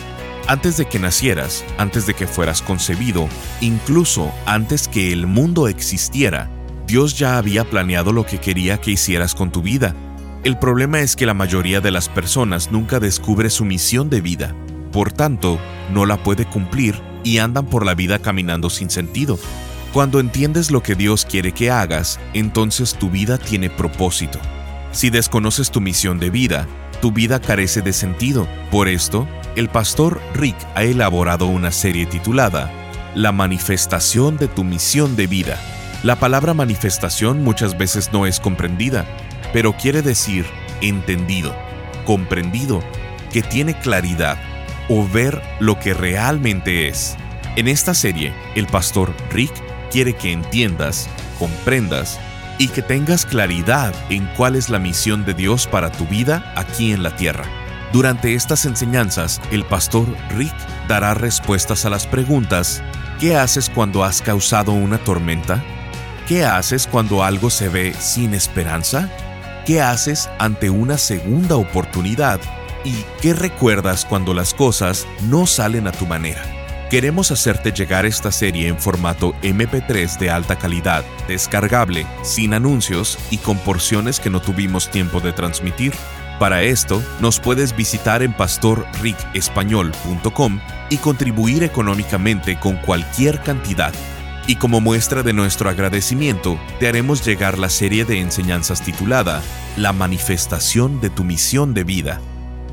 Antes 0.47 0.77
de 0.77 0.85
que 0.85 0.99
nacieras, 0.99 1.63
antes 1.77 2.05
de 2.05 2.13
que 2.13 2.27
fueras 2.27 2.61
concebido, 2.61 3.29
incluso 3.61 4.33
antes 4.45 4.87
que 4.87 5.13
el 5.13 5.25
mundo 5.27 5.67
existiera, 5.67 6.49
Dios 6.87 7.17
ya 7.17 7.37
había 7.37 7.63
planeado 7.63 8.11
lo 8.11 8.25
que 8.25 8.39
quería 8.39 8.79
que 8.79 8.91
hicieras 8.91 9.35
con 9.35 9.51
tu 9.51 9.61
vida. 9.61 9.95
El 10.43 10.57
problema 10.57 10.99
es 10.99 11.15
que 11.15 11.25
la 11.25 11.33
mayoría 11.33 11.79
de 11.79 11.91
las 11.91 12.09
personas 12.09 12.71
nunca 12.71 12.99
descubre 12.99 13.49
su 13.49 13.63
misión 13.65 14.09
de 14.09 14.21
vida, 14.21 14.53
por 14.93 15.11
tanto, 15.11 15.59
no 15.91 16.05
la 16.05 16.17
puede 16.17 16.45
cumplir 16.45 17.01
y 17.23 17.39
andan 17.39 17.65
por 17.65 17.83
la 17.83 17.95
vida 17.95 18.19
caminando 18.19 18.69
sin 18.69 18.91
sentido. 18.91 19.39
Cuando 19.91 20.19
entiendes 20.19 20.69
lo 20.69 20.83
que 20.83 20.93
Dios 20.93 21.25
quiere 21.25 21.51
que 21.51 21.71
hagas, 21.71 22.19
entonces 22.33 22.93
tu 22.93 23.09
vida 23.09 23.39
tiene 23.39 23.71
propósito. 23.71 24.39
Si 24.91 25.09
desconoces 25.09 25.71
tu 25.71 25.81
misión 25.81 26.19
de 26.19 26.29
vida, 26.29 26.67
tu 27.01 27.11
vida 27.11 27.41
carece 27.41 27.81
de 27.81 27.91
sentido. 27.91 28.47
Por 28.69 28.87
esto, 28.87 29.27
el 29.55 29.67
pastor 29.67 30.21
Rick 30.35 30.55
ha 30.75 30.83
elaborado 30.83 31.47
una 31.47 31.71
serie 31.71 32.05
titulada 32.05 32.71
La 33.15 33.31
manifestación 33.31 34.37
de 34.37 34.47
tu 34.47 34.63
misión 34.63 35.15
de 35.15 35.25
vida. 35.25 35.59
La 36.03 36.17
palabra 36.17 36.53
manifestación 36.53 37.43
muchas 37.45 37.77
veces 37.77 38.11
no 38.11 38.25
es 38.25 38.41
comprendida, 38.41 39.05
pero 39.53 39.71
quiere 39.71 40.01
decir 40.01 40.45
entendido, 40.81 41.55
comprendido, 42.05 42.83
que 43.31 43.41
tiene 43.41 43.79
claridad 43.79 44.37
o 44.89 45.07
ver 45.07 45.41
lo 45.61 45.79
que 45.79 45.93
realmente 45.93 46.89
es. 46.89 47.15
En 47.55 47.69
esta 47.69 47.93
serie, 47.93 48.33
el 48.55 48.67
pastor 48.67 49.13
Rick 49.31 49.53
quiere 49.91 50.13
que 50.13 50.33
entiendas, 50.33 51.07
comprendas 51.39 52.19
y 52.57 52.67
que 52.67 52.81
tengas 52.81 53.25
claridad 53.25 53.93
en 54.09 54.25
cuál 54.35 54.57
es 54.57 54.69
la 54.69 54.79
misión 54.79 55.23
de 55.23 55.33
Dios 55.33 55.67
para 55.67 55.89
tu 55.89 56.05
vida 56.05 56.51
aquí 56.57 56.91
en 56.91 57.01
la 57.01 57.15
tierra. 57.15 57.45
Durante 57.93 58.33
estas 58.33 58.65
enseñanzas, 58.65 59.39
el 59.51 59.63
pastor 59.63 60.13
Rick 60.35 60.53
dará 60.89 61.13
respuestas 61.13 61.85
a 61.85 61.89
las 61.89 62.07
preguntas, 62.07 62.83
¿qué 63.21 63.37
haces 63.37 63.69
cuando 63.69 64.03
has 64.03 64.21
causado 64.21 64.73
una 64.73 64.97
tormenta? 64.97 65.63
¿Qué 66.27 66.43
haces 66.45 66.87
cuando 66.87 67.21
algo 67.21 67.49
se 67.49 67.67
ve 67.67 67.93
sin 67.99 68.33
esperanza? 68.33 69.09
¿Qué 69.65 69.81
haces 69.81 70.29
ante 70.39 70.69
una 70.69 70.97
segunda 70.97 71.57
oportunidad? 71.57 72.39
¿Y 72.85 73.03
qué 73.21 73.33
recuerdas 73.33 74.05
cuando 74.05 74.33
las 74.33 74.53
cosas 74.53 75.05
no 75.23 75.45
salen 75.45 75.85
a 75.85 75.91
tu 75.91 76.05
manera? 76.05 76.41
Queremos 76.89 77.29
hacerte 77.31 77.73
llegar 77.73 78.05
esta 78.05 78.31
serie 78.31 78.69
en 78.69 78.79
formato 78.79 79.33
MP3 79.41 80.17
de 80.17 80.29
alta 80.29 80.55
calidad, 80.55 81.03
descargable, 81.27 82.07
sin 82.21 82.53
anuncios 82.53 83.17
y 83.29 83.39
con 83.39 83.57
porciones 83.57 84.21
que 84.21 84.29
no 84.29 84.41
tuvimos 84.41 84.89
tiempo 84.89 85.19
de 85.19 85.33
transmitir. 85.33 85.91
Para 86.39 86.63
esto, 86.63 87.03
nos 87.19 87.41
puedes 87.41 87.75
visitar 87.75 88.23
en 88.23 88.31
pastorricespañol.com 88.31 90.61
y 90.89 90.95
contribuir 90.97 91.63
económicamente 91.63 92.57
con 92.59 92.77
cualquier 92.77 93.41
cantidad. 93.41 93.93
Y 94.45 94.57
como 94.57 94.81
muestra 94.81 95.23
de 95.23 95.31
nuestro 95.31 95.69
agradecimiento, 95.69 96.59
te 96.79 96.89
haremos 96.89 97.25
llegar 97.25 97.57
la 97.57 97.69
serie 97.69 98.03
de 98.03 98.19
enseñanzas 98.19 98.81
titulada 98.81 99.41
La 99.77 99.93
manifestación 99.93 100.99
de 100.99 101.09
tu 101.09 101.23
misión 101.23 101.73
de 101.73 101.85
vida. 101.85 102.19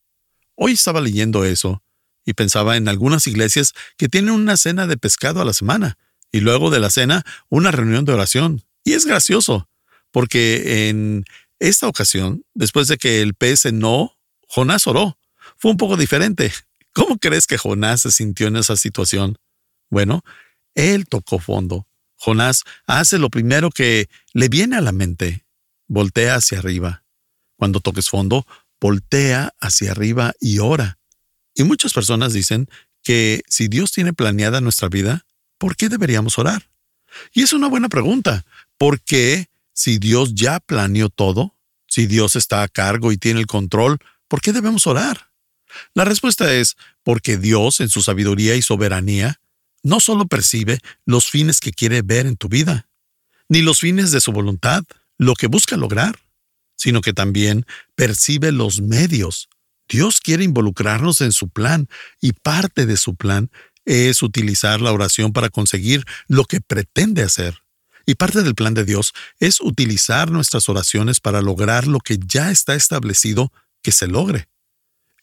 Hoy 0.55 0.73
estaba 0.73 1.01
leyendo 1.01 1.45
eso 1.45 1.81
y 2.25 2.33
pensaba 2.33 2.77
en 2.77 2.87
algunas 2.87 3.27
iglesias 3.27 3.73
que 3.97 4.07
tienen 4.07 4.31
una 4.31 4.57
cena 4.57 4.87
de 4.87 4.97
pescado 4.97 5.41
a 5.41 5.45
la 5.45 5.53
semana 5.53 5.97
y 6.31 6.39
luego 6.39 6.69
de 6.69 6.79
la 6.79 6.89
cena 6.89 7.23
una 7.49 7.71
reunión 7.71 8.05
de 8.05 8.13
oración. 8.13 8.63
Y 8.83 8.93
es 8.93 9.05
gracioso, 9.05 9.67
porque 10.13 10.89
en 10.89 11.25
esta 11.59 11.87
ocasión, 11.87 12.45
después 12.53 12.87
de 12.87 12.97
que 12.97 13.21
el 13.21 13.33
pez 13.33 13.65
no, 13.73 14.15
Jonás 14.47 14.85
oró. 14.85 15.17
Fue 15.57 15.71
un 15.71 15.77
poco 15.77 15.97
diferente. 15.97 16.53
¿Cómo 16.93 17.17
crees 17.17 17.47
que 17.47 17.57
Jonás 17.57 18.01
se 18.01 18.11
sintió 18.11 18.47
en 18.47 18.55
esa 18.55 18.77
situación? 18.77 19.39
Bueno, 19.89 20.23
él 20.75 21.07
tocó 21.07 21.39
fondo. 21.39 21.87
Jonás 22.15 22.63
hace 22.85 23.17
lo 23.17 23.31
primero 23.31 23.71
que 23.71 24.07
le 24.33 24.49
viene 24.49 24.77
a 24.77 24.81
la 24.81 24.91
mente. 24.91 25.45
voltea 25.87 26.35
hacia 26.35 26.59
arriba. 26.59 27.03
Cuando 27.57 27.79
toques 27.79 28.07
fondo, 28.07 28.45
voltea 28.79 29.53
hacia 29.59 29.91
arriba 29.91 30.33
y 30.39 30.59
ora. 30.59 30.99
Y 31.55 31.63
muchas 31.63 31.91
personas 31.91 32.33
dicen 32.33 32.69
que 33.01 33.41
si 33.47 33.67
Dios 33.67 33.91
tiene 33.91 34.13
planeada 34.13 34.61
nuestra 34.61 34.89
vida, 34.89 35.25
¿por 35.57 35.75
qué 35.75 35.89
deberíamos 35.89 36.37
orar? 36.37 36.69
Y 37.33 37.41
es 37.41 37.53
una 37.53 37.67
buena 37.67 37.89
pregunta. 37.89 38.45
¿Por 38.77 39.01
qué, 39.01 39.49
si 39.73 39.97
Dios 39.97 40.33
ya 40.35 40.59
planeó 40.59 41.09
todo, 41.09 41.55
si 41.87 42.07
Dios 42.07 42.35
está 42.35 42.63
a 42.63 42.67
cargo 42.67 43.11
y 43.11 43.17
tiene 43.17 43.39
el 43.39 43.47
control, 43.47 43.99
¿por 44.27 44.41
qué 44.41 44.53
debemos 44.53 44.87
orar? 44.87 45.31
La 45.93 46.05
respuesta 46.05 46.53
es 46.53 46.75
porque 47.03 47.37
Dios, 47.37 47.79
en 47.79 47.89
su 47.89 48.01
sabiduría 48.01 48.55
y 48.55 48.61
soberanía, 48.61 49.39
no 49.83 49.99
solo 49.99 50.27
percibe 50.27 50.79
los 51.05 51.29
fines 51.29 51.59
que 51.59 51.71
quiere 51.71 52.01
ver 52.01 52.25
en 52.25 52.37
tu 52.37 52.47
vida, 52.47 52.87
ni 53.49 53.61
los 53.61 53.79
fines 53.79 54.11
de 54.11 54.21
su 54.21 54.31
voluntad, 54.31 54.83
lo 55.17 55.35
que 55.35 55.47
busca 55.47 55.75
lograr, 55.77 56.19
sino 56.75 57.01
que 57.01 57.13
también 57.13 57.65
percibe 57.95 58.51
los 58.51 58.81
medios. 58.81 59.49
Dios 59.89 60.21
quiere 60.21 60.43
involucrarnos 60.43 61.21
en 61.21 61.31
su 61.31 61.49
plan 61.49 61.87
y 62.21 62.31
parte 62.31 62.85
de 62.85 62.97
su 62.97 63.15
plan 63.15 63.51
es 63.85 64.23
utilizar 64.23 64.81
la 64.81 64.93
oración 64.93 65.33
para 65.33 65.49
conseguir 65.49 66.05
lo 66.27 66.45
que 66.45 66.61
pretende 66.61 67.21
hacer. 67.21 67.62
Y 68.05 68.15
parte 68.15 68.43
del 68.43 68.55
plan 68.55 68.73
de 68.73 68.83
Dios 68.83 69.13
es 69.39 69.61
utilizar 69.61 70.29
nuestras 70.29 70.67
oraciones 70.67 71.19
para 71.19 71.41
lograr 71.41 71.87
lo 71.87 71.99
que 71.99 72.17
ya 72.25 72.51
está 72.51 72.75
establecido 72.75 73.51
que 73.81 73.91
se 73.91 74.07
logre. 74.07 74.49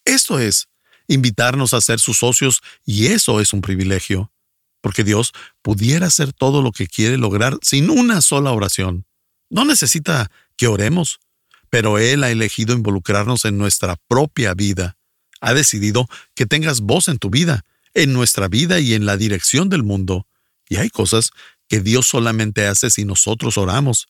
Esto 0.05 0.39
es 0.39 0.69
invitarnos 1.07 1.75
a 1.75 1.81
ser 1.81 1.99
sus 1.99 2.19
socios 2.19 2.63
y 2.87 3.09
eso 3.09 3.41
es 3.41 3.53
un 3.53 3.61
privilegio, 3.61 4.33
porque 4.81 5.05
Dios 5.05 5.33
pudiera 5.61 6.07
hacer 6.07 6.33
todo 6.33 6.63
lo 6.63 6.73
que 6.73 6.87
quiere 6.87 7.19
lograr 7.19 7.59
sin 7.63 7.91
una 7.91 8.23
sola 8.23 8.53
oración. 8.53 9.05
No 9.51 9.65
necesita 9.65 10.31
que 10.57 10.69
oremos, 10.69 11.21
pero 11.69 11.99
Él 11.99 12.25
ha 12.25 12.31
elegido 12.31 12.75
involucrarnos 12.75 13.45
en 13.45 13.59
nuestra 13.59 13.97
propia 14.09 14.55
vida. 14.55 14.97
Ha 15.41 15.55
decidido 15.55 16.09
que 16.35 16.47
tengas 16.47 16.81
voz 16.81 17.09
en 17.09 17.19
tu 17.19 17.29
vida, 17.31 17.65
en 17.95 18.13
nuestra 18.13 18.49
vida 18.49 18.79
y 18.81 18.95
en 18.95 19.07
la 19.07 19.17
dirección 19.17 19.69
del 19.69 19.83
mundo. 19.83 20.27
Y 20.69 20.77
hay 20.77 20.91
cosas 20.91 21.33
que 21.71 21.81
Dios 21.81 22.09
solamente 22.09 22.67
hace 22.67 22.91
si 22.91 23.05
nosotros 23.05 23.57
oramos. 23.57 24.09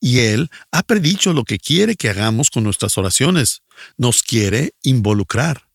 Y 0.00 0.18
Él 0.18 0.50
ha 0.72 0.82
predicho 0.82 1.32
lo 1.32 1.44
que 1.44 1.58
quiere 1.58 1.94
que 1.94 2.10
hagamos 2.10 2.50
con 2.50 2.64
nuestras 2.64 2.98
oraciones. 2.98 3.62
Nos 3.96 4.22
quiere 4.22 4.74
involucrar. 4.82 5.68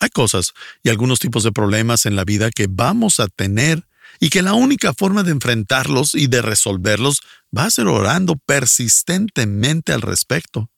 Hay 0.00 0.10
cosas 0.10 0.52
y 0.82 0.90
algunos 0.90 1.20
tipos 1.20 1.44
de 1.44 1.52
problemas 1.52 2.06
en 2.06 2.16
la 2.16 2.24
vida 2.24 2.50
que 2.50 2.66
vamos 2.68 3.20
a 3.20 3.28
tener 3.28 3.86
y 4.18 4.30
que 4.30 4.42
la 4.42 4.54
única 4.54 4.92
forma 4.92 5.22
de 5.22 5.30
enfrentarlos 5.30 6.16
y 6.16 6.26
de 6.26 6.42
resolverlos 6.42 7.20
va 7.56 7.66
a 7.66 7.70
ser 7.70 7.86
orando 7.86 8.34
persistentemente 8.44 9.92
al 9.92 10.02
respecto. 10.02 10.70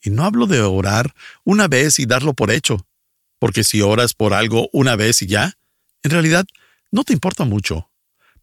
Y 0.00 0.10
no 0.10 0.24
hablo 0.24 0.46
de 0.46 0.60
orar 0.60 1.14
una 1.42 1.66
vez 1.66 1.98
y 1.98 2.06
darlo 2.06 2.32
por 2.32 2.52
hecho, 2.52 2.86
porque 3.40 3.64
si 3.64 3.82
oras 3.82 4.14
por 4.14 4.34
algo 4.34 4.68
una 4.72 4.94
vez 4.94 5.20
y 5.22 5.26
ya, 5.26 5.54
en 6.04 6.12
realidad 6.12 6.46
no 6.92 7.02
te 7.02 7.12
importa 7.12 7.44
mucho. 7.44 7.90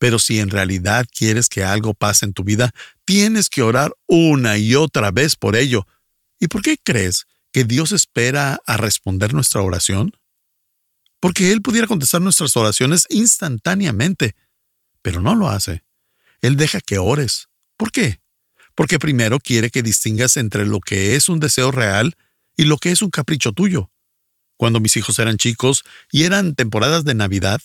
Pero 0.03 0.19
si 0.19 0.41
en 0.41 0.49
realidad 0.49 1.07
quieres 1.09 1.47
que 1.47 1.63
algo 1.63 1.93
pase 1.93 2.25
en 2.25 2.33
tu 2.33 2.43
vida, 2.43 2.71
tienes 3.05 3.47
que 3.47 3.61
orar 3.61 3.93
una 4.05 4.57
y 4.57 4.75
otra 4.75 5.11
vez 5.11 5.37
por 5.37 5.55
ello. 5.55 5.87
¿Y 6.41 6.49
por 6.49 6.61
qué 6.61 6.77
crees 6.77 7.25
que 7.53 7.63
Dios 7.63 7.93
espera 7.93 8.59
a 8.65 8.75
responder 8.75 9.33
nuestra 9.33 9.61
oración? 9.61 10.11
Porque 11.21 11.53
Él 11.53 11.61
pudiera 11.61 11.87
contestar 11.87 12.19
nuestras 12.19 12.57
oraciones 12.57 13.05
instantáneamente, 13.09 14.35
pero 15.01 15.21
no 15.21 15.35
lo 15.35 15.47
hace. 15.47 15.85
Él 16.41 16.57
deja 16.57 16.81
que 16.81 16.97
ores. 16.97 17.47
¿Por 17.77 17.93
qué? 17.93 18.19
Porque 18.75 18.99
primero 18.99 19.39
quiere 19.39 19.69
que 19.69 19.83
distingas 19.83 20.35
entre 20.35 20.65
lo 20.65 20.81
que 20.81 21.15
es 21.15 21.29
un 21.29 21.39
deseo 21.39 21.71
real 21.71 22.17
y 22.57 22.65
lo 22.65 22.75
que 22.75 22.91
es 22.91 23.01
un 23.01 23.09
capricho 23.09 23.53
tuyo. 23.53 23.89
Cuando 24.57 24.81
mis 24.81 24.97
hijos 24.97 25.17
eran 25.19 25.37
chicos 25.37 25.85
y 26.11 26.23
eran 26.23 26.55
temporadas 26.55 27.05
de 27.05 27.13
Navidad, 27.13 27.61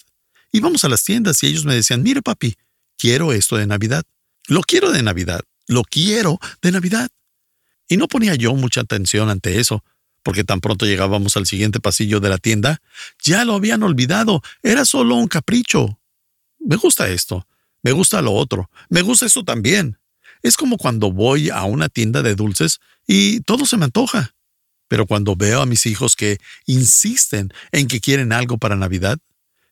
íbamos 0.53 0.85
a 0.85 0.89
las 0.89 1.05
tiendas 1.05 1.43
y 1.43 1.47
ellos 1.47 1.65
me 1.65 1.75
decían, 1.75 2.03
mire 2.03 2.23
papi, 2.23 2.57
quiero 2.97 3.33
esto 3.33 3.57
de 3.57 3.67
Navidad. 3.67 4.05
Lo 4.47 4.63
quiero 4.63 4.91
de 4.91 5.03
Navidad. 5.03 5.41
Lo 5.67 5.85
quiero 5.85 6.39
de 6.63 6.73
Navidad. 6.73 7.11
Y 7.89 7.97
no 7.97 8.09
ponía 8.09 8.35
yo 8.35 8.55
mucha 8.55 8.81
atención 8.83 9.31
ante 9.31 9.61
eso, 9.61 9.85
porque 10.23 10.45
tan 10.45 10.61
pronto 10.61 10.87
llegábamos 10.87 11.37
al 11.37 11.47
siguiente 11.47 11.81
pasillo 11.81 12.21
de 12.21 12.29
la 12.29 12.39
tienda, 12.39 12.81
ya 13.23 13.45
lo 13.45 13.55
habían 13.55 13.83
olvidado, 13.83 14.43
era 14.63 14.85
solo 14.85 15.17
un 15.17 15.29
capricho. 15.29 15.99
Me 16.59 16.77
gusta 16.77 17.09
esto, 17.09 17.47
me 17.83 17.93
gusta 17.93 18.21
lo 18.21 18.33
otro, 18.33 18.71
me 18.89 19.03
gusta 19.03 19.27
eso 19.27 19.45
también. 19.45 19.99
Es 20.43 20.57
como 20.57 20.77
cuando 20.77 21.13
voy 21.13 21.51
a 21.51 21.65
una 21.65 21.89
tienda 21.89 22.23
de 22.23 22.35
dulces 22.35 22.81
y 23.07 23.41
todo 23.41 23.65
se 23.65 23.77
me 23.77 23.87
antoja. 23.87 24.35
Pero 24.89 25.07
cuando 25.07 25.37
veo 25.37 25.61
a 25.61 25.67
mis 25.67 25.87
hijos 25.87 26.17
que 26.17 26.39
insisten 26.67 27.53
en 27.73 27.89
que 27.89 28.01
quieren 28.01 28.33
algo 28.33 28.59
para 28.59 28.77
Navidad, 28.77 29.19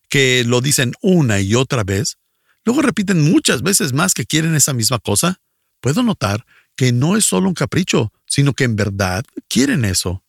que 0.08 0.44
lo 0.44 0.60
dicen 0.60 0.92
una 1.00 1.40
y 1.40 1.54
otra 1.54 1.84
vez, 1.84 2.18
luego 2.64 2.82
repiten 2.82 3.30
muchas 3.30 3.62
veces 3.62 3.92
más 3.92 4.14
que 4.14 4.26
quieren 4.26 4.54
esa 4.54 4.72
misma 4.72 4.98
cosa, 4.98 5.40
puedo 5.80 6.02
notar 6.02 6.44
que 6.76 6.92
no 6.92 7.16
es 7.16 7.24
solo 7.24 7.48
un 7.48 7.54
capricho, 7.54 8.12
sino 8.26 8.52
que 8.52 8.64
en 8.64 8.76
verdad 8.76 9.24
quieren 9.48 9.84
eso. 9.84 10.24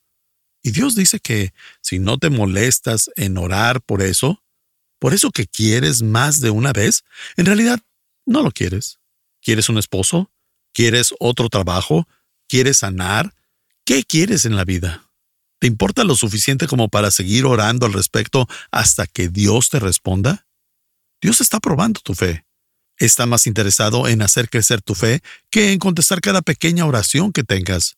Y 0.64 0.72
Dios 0.72 0.96
dice 0.96 1.20
que 1.20 1.54
si 1.82 2.00
no 2.00 2.18
te 2.18 2.30
molestas 2.30 3.10
en 3.16 3.38
orar 3.38 3.82
por 3.82 4.02
eso, 4.02 4.44
por 5.00 5.14
eso 5.14 5.32
que 5.32 5.46
quieres 5.46 6.02
más 6.02 6.42
de 6.42 6.50
una 6.50 6.74
vez, 6.74 7.04
en 7.36 7.46
realidad 7.46 7.80
no 8.26 8.42
lo 8.42 8.52
quieres. 8.52 9.00
¿Quieres 9.42 9.70
un 9.70 9.78
esposo? 9.78 10.32
¿Quieres 10.74 11.14
otro 11.20 11.50
trabajo? 11.50 12.08
¿Quieres 12.48 12.80
sanar? 12.80 13.34
¿Qué 13.86 14.04
quieres 14.04 14.46
en 14.46 14.56
la 14.56 14.66
vida? 14.66 15.07
¿Te 15.60 15.68
importa 15.68 16.04
lo 16.04 16.16
suficiente 16.16 16.68
como 16.68 16.90
para 16.90 17.12
seguir 17.12 17.46
orando 17.46 17.86
al 17.86 17.94
respecto 17.94 18.48
hasta 18.72 19.08
que 19.08 19.30
Dios 19.30 19.70
te 19.70 19.80
responda? 19.80 20.46
Dios 21.22 21.42
está 21.42 21.60
probando 21.60 22.00
tu 22.02 22.14
fe 22.14 22.48
está 22.98 23.26
más 23.26 23.48
interesado 23.48 24.08
en 24.08 24.22
hacer 24.22 24.50
crecer 24.50 24.82
tu 24.82 24.96
fe 24.96 25.22
que 25.50 25.72
en 25.72 25.80
contestar 25.80 26.22
cada 26.22 26.42
pequeña 26.42 26.86
oración 26.86 27.32
que 27.32 27.44
tengas. 27.44 27.98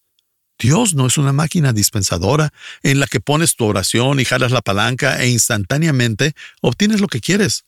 Dios 0.60 0.94
no 0.94 1.08
es 1.08 1.18
una 1.18 1.32
máquina 1.32 1.72
dispensadora 1.72 2.52
en 2.84 3.00
la 3.00 3.08
que 3.08 3.22
pones 3.22 3.56
tu 3.56 3.66
oración 3.66 4.20
y 4.20 4.26
jalas 4.26 4.52
la 4.52 4.62
palanca 4.62 5.22
e 5.22 5.30
instantáneamente 5.30 6.34
obtienes 6.62 7.00
lo 7.00 7.08
que 7.08 7.22
quieres. 7.22 7.64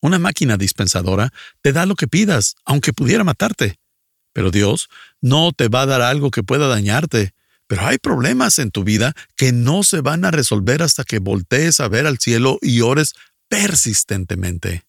Una 0.00 0.18
máquina 0.18 0.56
dispensadora 0.56 1.32
te 1.60 1.72
da 1.72 1.86
lo 1.86 1.94
que 1.94 2.08
pidas, 2.08 2.56
aunque 2.64 2.92
pudiera 2.92 3.22
matarte. 3.22 3.76
Pero 4.32 4.50
Dios 4.50 4.88
no 5.20 5.52
te 5.52 5.68
va 5.68 5.82
a 5.82 5.86
dar 5.86 6.02
algo 6.02 6.32
que 6.32 6.42
pueda 6.42 6.66
dañarte. 6.66 7.32
Pero 7.72 7.86
hay 7.86 7.96
problemas 7.96 8.58
en 8.58 8.70
tu 8.70 8.84
vida 8.84 9.14
que 9.34 9.50
no 9.50 9.82
se 9.82 10.02
van 10.02 10.26
a 10.26 10.30
resolver 10.30 10.82
hasta 10.82 11.04
que 11.04 11.20
voltees 11.20 11.80
a 11.80 11.88
ver 11.88 12.06
al 12.06 12.18
cielo 12.18 12.58
y 12.60 12.82
ores 12.82 13.14
persistentemente. 13.48 14.84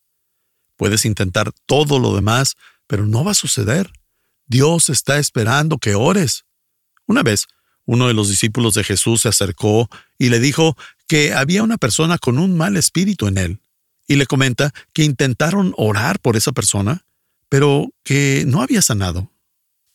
Puedes 0.75 1.05
intentar 1.05 1.53
todo 1.65 1.97
lo 1.97 2.13
demás, 2.13 2.57
pero 2.85 3.05
no 3.05 3.23
va 3.23 3.31
a 3.31 3.35
suceder. 3.35 3.89
Dios 4.47 4.89
está 4.89 5.17
esperando 5.17 5.77
que 5.77 5.95
ores. 5.95 6.43
Una 7.07 7.23
vez, 7.23 7.45
uno 7.85 8.09
de 8.09 8.15
los 8.15 8.27
discípulos 8.27 8.73
de 8.73 8.83
Jesús 8.83 9.21
se 9.21 9.29
acercó 9.29 9.89
y 10.17 10.27
le 10.27 10.41
dijo 10.41 10.75
que 11.07 11.33
había 11.33 11.63
una 11.63 11.77
persona 11.77 12.17
con 12.17 12.37
un 12.37 12.57
mal 12.57 12.75
espíritu 12.75 13.27
en 13.27 13.37
él. 13.37 13.61
Y 14.09 14.17
le 14.17 14.25
comenta 14.25 14.73
que 14.91 15.05
intentaron 15.05 15.73
orar 15.77 16.19
por 16.19 16.35
esa 16.35 16.51
persona, 16.51 17.05
pero 17.47 17.93
que 18.03 18.43
no 18.45 18.61
había 18.61 18.81
sanado. 18.81 19.32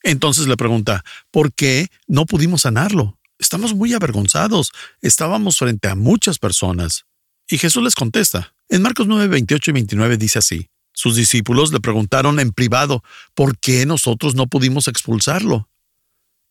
Entonces 0.03 0.47
le 0.47 0.57
pregunta, 0.57 1.05
¿por 1.31 1.53
qué 1.53 1.89
no 2.07 2.27
pudimos 2.27 2.63
sanarlo? 2.63 3.19
Estamos 3.39 3.75
muy 3.75 3.95
avergonzados. 3.95 4.73
Estábamos 5.01 5.59
frente 5.59 5.89
a 5.89 5.95
muchas 5.95 6.39
personas. 6.39 7.07
Y 7.49 7.59
Jesús 7.59 7.83
les 7.83 7.95
contesta, 7.95 8.55
en 8.69 8.83
Marcos 8.83 9.07
9, 9.07 9.29
28 9.29 9.71
y 9.71 9.75
29 9.75 10.17
dice 10.17 10.39
así, 10.41 10.69
sus 10.93 11.17
discípulos 11.17 11.73
le 11.73 11.81
preguntaron 11.81 12.41
en 12.41 12.53
privado, 12.53 13.03
¿por 13.35 13.59
qué 13.59 13.87
nosotros 13.87 14.35
no 14.35 14.49
pudimos 14.49 14.89
expulsarlo? 14.89 15.69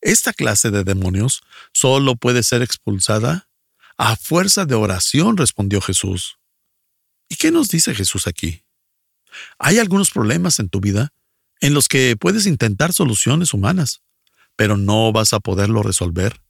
Esta 0.02 0.34
clase 0.34 0.72
de 0.72 0.84
demonios 0.84 1.42
solo 1.74 2.16
puede 2.16 2.44
ser 2.44 2.62
expulsada 2.62 3.50
a 3.98 4.16
fuerza 4.16 4.66
de 4.66 4.76
oración, 4.76 5.38
respondió 5.38 5.82
Jesús. 5.82 6.38
¿Y 7.30 7.36
qué 7.36 7.52
nos 7.52 7.68
dice 7.70 7.94
Jesús 7.94 8.28
aquí? 8.28 8.64
Hay 9.60 9.80
algunos 9.80 10.12
problemas 10.12 10.60
en 10.60 10.70
tu 10.70 10.80
vida 10.80 11.14
en 11.62 11.74
los 11.74 11.88
que 11.88 12.16
puedes 12.18 12.46
intentar 12.46 12.94
soluciones 12.94 13.54
humanas, 13.54 14.02
pero 14.56 14.78
no 14.78 15.12
vas 15.12 15.34
a 15.34 15.40
poderlo 15.40 15.84
resolver. 15.84 16.42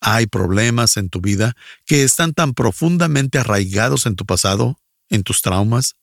Hay 0.00 0.26
problemas 0.26 0.96
en 0.96 1.10
tu 1.10 1.20
vida 1.20 1.54
que 1.84 2.02
están 2.02 2.32
tan 2.32 2.54
profundamente 2.54 3.38
arraigados 3.38 4.06
en 4.06 4.16
tu 4.16 4.24
pasado 4.24 4.80
en 5.10 5.24
tus 5.24 5.42
traumas, 5.42 5.96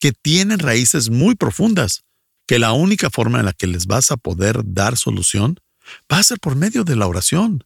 que 0.00 0.12
tienen 0.12 0.58
raíces 0.58 1.10
muy 1.10 1.34
profundas, 1.36 2.04
que 2.46 2.58
la 2.58 2.72
única 2.72 3.10
forma 3.10 3.38
en 3.38 3.44
la 3.44 3.52
que 3.52 3.66
les 3.66 3.86
vas 3.86 4.10
a 4.10 4.16
poder 4.16 4.60
dar 4.64 4.96
solución 4.96 5.60
va 6.12 6.18
a 6.18 6.22
ser 6.22 6.40
por 6.40 6.56
medio 6.56 6.82
de 6.82 6.96
la 6.96 7.06
oración. 7.06 7.64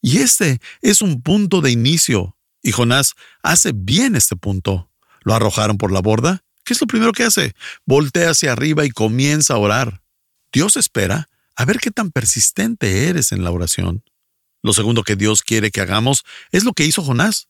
Y 0.00 0.18
este 0.18 0.60
es 0.82 1.02
un 1.02 1.22
punto 1.22 1.62
de 1.62 1.70
inicio, 1.70 2.36
y 2.62 2.72
Jonás 2.72 3.14
hace 3.42 3.72
bien 3.74 4.14
este 4.14 4.36
punto. 4.36 4.90
Lo 5.22 5.34
arrojaron 5.34 5.78
por 5.78 5.90
la 5.90 6.00
borda. 6.00 6.44
¿Qué 6.66 6.74
es 6.74 6.80
lo 6.80 6.88
primero 6.88 7.12
que 7.12 7.22
hace? 7.22 7.54
Voltea 7.84 8.30
hacia 8.30 8.50
arriba 8.50 8.84
y 8.84 8.90
comienza 8.90 9.54
a 9.54 9.58
orar. 9.58 10.02
Dios 10.52 10.76
espera 10.76 11.28
a 11.54 11.64
ver 11.64 11.78
qué 11.78 11.92
tan 11.92 12.10
persistente 12.10 13.08
eres 13.08 13.30
en 13.30 13.44
la 13.44 13.52
oración. 13.52 14.02
Lo 14.62 14.72
segundo 14.72 15.04
que 15.04 15.14
Dios 15.14 15.42
quiere 15.42 15.70
que 15.70 15.80
hagamos 15.80 16.24
es 16.50 16.64
lo 16.64 16.72
que 16.72 16.84
hizo 16.84 17.04
Jonás. 17.04 17.46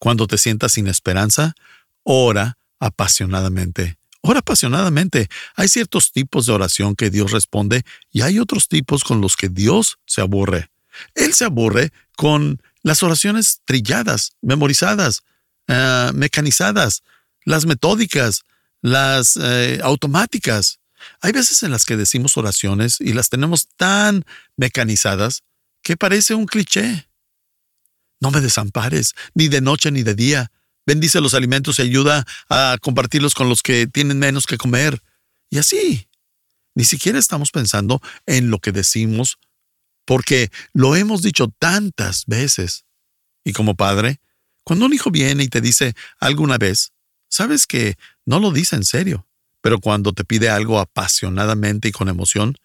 Cuando 0.00 0.26
te 0.26 0.36
sientas 0.36 0.72
sin 0.72 0.88
esperanza, 0.88 1.54
ora 2.02 2.58
apasionadamente. 2.80 3.98
Ora 4.20 4.40
apasionadamente. 4.40 5.28
Hay 5.54 5.68
ciertos 5.68 6.10
tipos 6.10 6.46
de 6.46 6.52
oración 6.52 6.96
que 6.96 7.08
Dios 7.08 7.30
responde 7.30 7.84
y 8.10 8.22
hay 8.22 8.40
otros 8.40 8.66
tipos 8.66 9.04
con 9.04 9.20
los 9.20 9.36
que 9.36 9.48
Dios 9.48 9.98
se 10.06 10.22
aburre. 10.22 10.70
Él 11.14 11.34
se 11.34 11.44
aburre 11.44 11.92
con 12.16 12.60
las 12.82 13.04
oraciones 13.04 13.60
trilladas, 13.64 14.32
memorizadas, 14.42 15.22
eh, 15.68 16.10
mecanizadas, 16.14 17.04
las 17.44 17.66
metódicas, 17.66 18.42
las 18.82 19.36
eh, 19.36 19.80
automáticas. 19.82 20.80
Hay 21.20 21.32
veces 21.32 21.62
en 21.62 21.70
las 21.70 21.84
que 21.84 21.96
decimos 21.96 22.36
oraciones 22.36 23.00
y 23.00 23.12
las 23.12 23.28
tenemos 23.28 23.68
tan 23.76 24.24
mecanizadas 24.56 25.42
que 25.82 25.96
parece 25.96 26.34
un 26.34 26.46
cliché. 26.46 27.08
No 28.20 28.30
me 28.30 28.40
desampares, 28.40 29.14
ni 29.34 29.48
de 29.48 29.60
noche 29.60 29.90
ni 29.90 30.02
de 30.02 30.14
día. 30.14 30.52
Bendice 30.86 31.20
los 31.20 31.34
alimentos 31.34 31.78
y 31.78 31.82
ayuda 31.82 32.26
a 32.48 32.76
compartirlos 32.80 33.34
con 33.34 33.48
los 33.48 33.62
que 33.62 33.86
tienen 33.86 34.18
menos 34.18 34.46
que 34.46 34.58
comer. 34.58 35.02
Y 35.48 35.58
así. 35.58 36.06
Ni 36.74 36.84
siquiera 36.84 37.18
estamos 37.18 37.50
pensando 37.50 38.00
en 38.26 38.50
lo 38.50 38.58
que 38.60 38.72
decimos, 38.72 39.38
porque 40.04 40.50
lo 40.72 40.96
hemos 40.96 41.22
dicho 41.22 41.52
tantas 41.58 42.26
veces. 42.26 42.84
Y 43.44 43.52
como 43.52 43.74
padre, 43.74 44.20
cuando 44.64 44.86
un 44.86 44.92
hijo 44.92 45.10
viene 45.10 45.42
y 45.42 45.48
te 45.48 45.60
dice 45.60 45.94
alguna 46.20 46.58
vez, 46.58 46.92
sabes 47.30 47.66
que 47.66 47.96
no 48.26 48.38
lo 48.38 48.52
dice 48.52 48.76
en 48.76 48.84
serio, 48.84 49.26
pero 49.62 49.80
cuando 49.80 50.12
te 50.12 50.24
pide 50.24 50.50
algo 50.50 50.78
apasionadamente 50.78 51.88
y 51.88 51.92
con 51.92 52.08
emoción, 52.08 52.56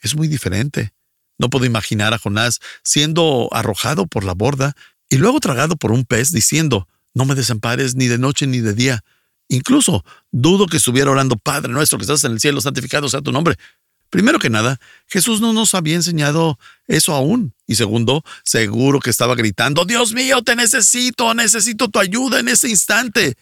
es 0.00 0.16
muy 0.16 0.26
diferente. 0.26 0.92
No 1.38 1.50
puedo 1.50 1.64
imaginar 1.64 2.14
a 2.14 2.18
Jonás 2.18 2.60
siendo 2.82 3.48
arrojado 3.52 4.06
por 4.06 4.24
la 4.24 4.34
borda 4.34 4.74
y 5.08 5.16
luego 5.16 5.40
tragado 5.40 5.76
por 5.76 5.92
un 5.92 6.04
pez 6.04 6.32
diciendo, 6.32 6.88
no 7.12 7.24
me 7.24 7.34
desampares 7.34 7.94
ni 7.94 8.06
de 8.06 8.18
noche 8.18 8.46
ni 8.46 8.60
de 8.60 8.74
día. 8.74 9.04
Incluso 9.48 10.04
dudo 10.30 10.66
que 10.66 10.78
estuviera 10.78 11.10
orando, 11.10 11.36
Padre 11.36 11.72
nuestro 11.72 11.98
que 11.98 12.02
estás 12.02 12.24
en 12.24 12.32
el 12.32 12.40
cielo, 12.40 12.60
santificado 12.60 13.08
sea 13.08 13.20
tu 13.20 13.32
nombre. 13.32 13.56
Primero 14.10 14.38
que 14.38 14.48
nada, 14.48 14.78
Jesús 15.06 15.40
no 15.40 15.52
nos 15.52 15.74
había 15.74 15.96
enseñado 15.96 16.58
eso 16.86 17.14
aún. 17.14 17.52
Y 17.66 17.74
segundo, 17.74 18.22
seguro 18.44 19.00
que 19.00 19.10
estaba 19.10 19.34
gritando, 19.34 19.84
Dios 19.84 20.12
mío, 20.12 20.42
te 20.42 20.54
necesito, 20.54 21.34
necesito 21.34 21.88
tu 21.88 21.98
ayuda 21.98 22.38
en 22.38 22.48
ese 22.48 22.68
instante. 22.68 23.36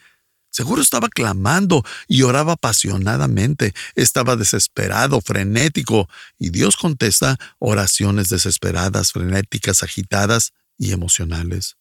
Seguro 0.53 0.83
estaba 0.83 1.09
clamando 1.09 1.83
y 2.07 2.23
oraba 2.23 2.53
apasionadamente, 2.53 3.73
estaba 3.95 4.37
desesperado, 4.37 5.23
frenético, 5.23 6.11
y 6.39 6.51
Dios 6.51 6.77
contesta 6.77 7.39
oraciones 7.59 8.29
desesperadas, 8.29 9.13
frenéticas, 9.13 9.83
agitadas 9.83 10.53
y 10.77 10.93
emocionales. 10.93 11.79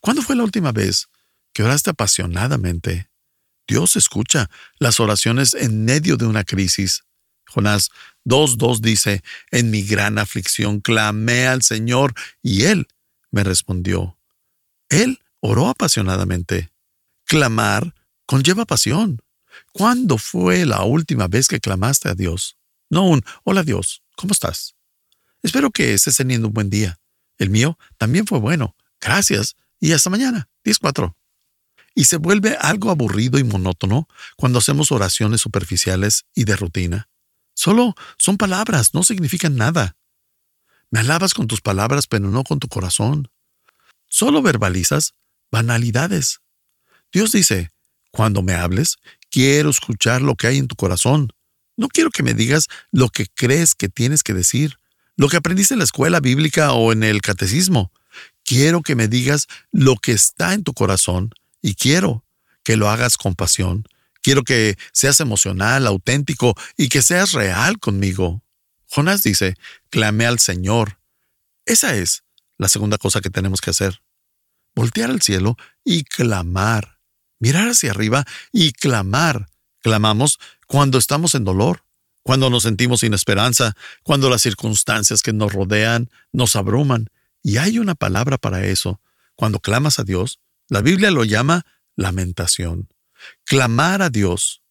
¿Cuándo 0.00 0.22
fue 0.22 0.36
la 0.36 0.44
última 0.44 0.72
vez 0.72 1.08
que 1.52 1.62
oraste 1.62 1.90
apasionadamente? 1.90 3.10
Dios 3.66 3.94
escucha 3.96 4.48
las 4.78 5.00
oraciones 5.00 5.52
en 5.52 5.84
medio 5.84 6.16
de 6.16 6.24
una 6.24 6.44
crisis. 6.44 7.04
Jonás 7.46 7.90
2.2 8.24 8.80
dice, 8.80 9.22
En 9.50 9.70
mi 9.70 9.82
gran 9.82 10.18
aflicción 10.18 10.80
clamé 10.80 11.46
al 11.46 11.60
Señor 11.60 12.14
y 12.42 12.64
Él 12.64 12.88
me 13.30 13.44
respondió. 13.44 14.16
Él 14.88 15.20
oró 15.40 15.68
apasionadamente. 15.68 16.70
Clamar 17.26 17.94
conlleva 18.28 18.66
pasión. 18.66 19.22
¿Cuándo 19.72 20.18
fue 20.18 20.66
la 20.66 20.82
última 20.84 21.28
vez 21.28 21.48
que 21.48 21.60
clamaste 21.60 22.10
a 22.10 22.14
Dios? 22.14 22.58
No 22.90 23.06
un 23.06 23.24
Hola 23.42 23.62
Dios, 23.64 24.02
¿cómo 24.16 24.32
estás? 24.32 24.76
Espero 25.42 25.70
que 25.70 25.94
estés 25.94 26.18
teniendo 26.18 26.48
un 26.48 26.54
buen 26.54 26.68
día. 26.68 27.00
El 27.38 27.48
mío 27.48 27.78
también 27.96 28.26
fue 28.26 28.38
bueno. 28.38 28.76
Gracias 29.00 29.56
y 29.80 29.92
hasta 29.92 30.10
mañana. 30.10 30.48
10-4. 30.64 31.14
Y 31.94 32.04
se 32.04 32.18
vuelve 32.18 32.56
algo 32.60 32.90
aburrido 32.90 33.38
y 33.38 33.44
monótono 33.44 34.08
cuando 34.36 34.58
hacemos 34.58 34.92
oraciones 34.92 35.40
superficiales 35.40 36.26
y 36.34 36.44
de 36.44 36.56
rutina. 36.56 37.08
Solo 37.54 37.94
son 38.18 38.36
palabras, 38.36 38.92
no 38.92 39.04
significan 39.04 39.56
nada. 39.56 39.96
Me 40.90 41.00
alabas 41.00 41.32
con 41.32 41.46
tus 41.46 41.62
palabras, 41.62 42.06
pero 42.06 42.28
no 42.28 42.44
con 42.44 42.58
tu 42.58 42.68
corazón. 42.68 43.30
Solo 44.06 44.42
verbalizas 44.42 45.14
banalidades. 45.50 46.40
Dios 47.10 47.32
dice, 47.32 47.70
cuando 48.18 48.42
me 48.42 48.54
hables, 48.54 48.96
quiero 49.30 49.70
escuchar 49.70 50.22
lo 50.22 50.34
que 50.34 50.48
hay 50.48 50.58
en 50.58 50.66
tu 50.66 50.74
corazón. 50.74 51.32
No 51.76 51.86
quiero 51.86 52.10
que 52.10 52.24
me 52.24 52.34
digas 52.34 52.66
lo 52.90 53.10
que 53.10 53.26
crees 53.32 53.76
que 53.76 53.88
tienes 53.88 54.24
que 54.24 54.34
decir, 54.34 54.80
lo 55.14 55.28
que 55.28 55.36
aprendiste 55.36 55.74
en 55.74 55.78
la 55.78 55.84
escuela 55.84 56.18
bíblica 56.18 56.72
o 56.72 56.90
en 56.90 57.04
el 57.04 57.22
catecismo. 57.22 57.92
Quiero 58.44 58.82
que 58.82 58.96
me 58.96 59.06
digas 59.06 59.46
lo 59.70 59.94
que 59.94 60.10
está 60.10 60.52
en 60.54 60.64
tu 60.64 60.74
corazón 60.74 61.30
y 61.62 61.76
quiero 61.76 62.24
que 62.64 62.76
lo 62.76 62.90
hagas 62.90 63.16
con 63.16 63.36
pasión, 63.36 63.84
Quiero 64.20 64.42
que 64.42 64.76
seas 64.92 65.20
emocional, 65.20 65.86
auténtico 65.86 66.56
y 66.76 66.88
que 66.88 67.02
seas 67.02 67.30
real 67.30 67.78
conmigo. 67.78 68.42
Jonás 68.90 69.22
dice, 69.22 69.54
clame 69.90 70.26
al 70.26 70.40
Señor. 70.40 70.98
Esa 71.66 71.94
es 71.94 72.24
la 72.56 72.68
segunda 72.68 72.98
cosa 72.98 73.20
que 73.20 73.30
tenemos 73.30 73.60
que 73.60 73.70
hacer. 73.70 74.02
Voltear 74.74 75.08
al 75.10 75.22
cielo 75.22 75.56
y 75.84 76.02
clamar. 76.02 76.97
Mirar 77.38 77.68
hacia 77.68 77.90
arriba 77.90 78.24
y 78.52 78.72
clamar. 78.72 79.48
Clamamos 79.80 80.38
cuando 80.66 80.98
estamos 80.98 81.34
en 81.34 81.44
dolor, 81.44 81.84
cuando 82.22 82.50
nos 82.50 82.64
sentimos 82.64 83.00
sin 83.00 83.14
esperanza, 83.14 83.76
cuando 84.02 84.28
las 84.28 84.42
circunstancias 84.42 85.22
que 85.22 85.32
nos 85.32 85.52
rodean 85.52 86.10
nos 86.32 86.56
abruman. 86.56 87.08
Y 87.42 87.56
hay 87.58 87.78
una 87.78 87.94
palabra 87.94 88.38
para 88.38 88.64
eso. 88.66 89.00
Cuando 89.34 89.60
clamas 89.60 89.98
a 89.98 90.04
Dios, 90.04 90.40
la 90.68 90.82
Biblia 90.82 91.10
lo 91.10 91.24
llama 91.24 91.64
lamentación. 91.96 92.88
Clamar 93.44 94.02
a 94.02 94.10
Dios 94.10 94.62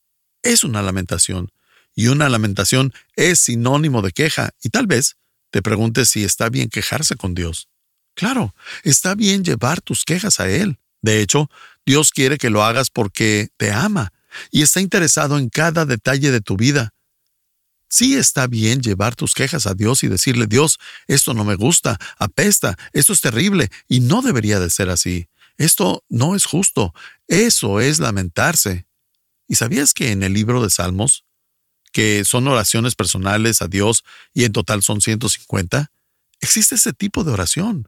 es 0.43 0.63
una 0.63 0.81
lamentación, 0.81 1.51
y 1.95 2.07
una 2.07 2.29
lamentación 2.29 2.93
es 3.15 3.39
sinónimo 3.39 4.01
de 4.01 4.11
queja, 4.11 4.51
y 4.61 4.69
tal 4.69 4.87
vez 4.87 5.17
te 5.49 5.61
preguntes 5.61 6.09
si 6.09 6.23
está 6.23 6.49
bien 6.49 6.69
quejarse 6.69 7.15
con 7.15 7.33
Dios. 7.33 7.69
Claro, 8.13 8.53
está 8.83 9.15
bien 9.15 9.43
llevar 9.43 9.81
tus 9.81 10.03
quejas 10.03 10.39
a 10.39 10.49
Él. 10.49 10.79
De 11.01 11.21
hecho, 11.21 11.49
Dios 11.87 12.11
quiere 12.11 12.37
que 12.37 12.49
lo 12.49 12.65
hagas 12.65 12.89
porque 12.89 13.47
te 13.55 13.71
ama 13.71 14.11
y 14.51 14.61
está 14.61 14.81
interesado 14.81 15.37
en 15.37 15.47
cada 15.47 15.85
detalle 15.85 16.31
de 16.31 16.41
tu 16.41 16.57
vida. 16.57 16.93
Sí 17.87 18.17
está 18.17 18.45
bien 18.45 18.81
llevar 18.81 19.15
tus 19.15 19.33
quejas 19.33 19.67
a 19.67 19.73
Dios 19.73 20.03
y 20.03 20.09
decirle, 20.09 20.47
Dios, 20.47 20.79
esto 21.07 21.33
no 21.33 21.45
me 21.45 21.55
gusta, 21.55 21.97
apesta, 22.17 22.77
esto 22.91 23.13
es 23.13 23.21
terrible 23.21 23.69
y 23.87 24.01
no 24.01 24.21
debería 24.21 24.59
de 24.59 24.69
ser 24.69 24.89
así. 24.89 25.29
Esto 25.55 26.03
no 26.09 26.35
es 26.35 26.43
justo, 26.43 26.93
eso 27.29 27.79
es 27.79 27.99
lamentarse. 27.99 28.85
¿Y 29.47 29.55
sabías 29.55 29.93
que 29.93 30.11
en 30.11 30.23
el 30.23 30.33
libro 30.33 30.61
de 30.61 30.69
Salmos, 30.69 31.23
que 31.93 32.25
son 32.25 32.49
oraciones 32.49 32.95
personales 32.95 33.61
a 33.61 33.69
Dios 33.69 34.03
y 34.33 34.43
en 34.43 34.51
total 34.51 34.83
son 34.83 34.99
150, 34.99 35.89
existe 36.41 36.75
ese 36.75 36.91
tipo 36.91 37.23
de 37.23 37.31
oración? 37.31 37.87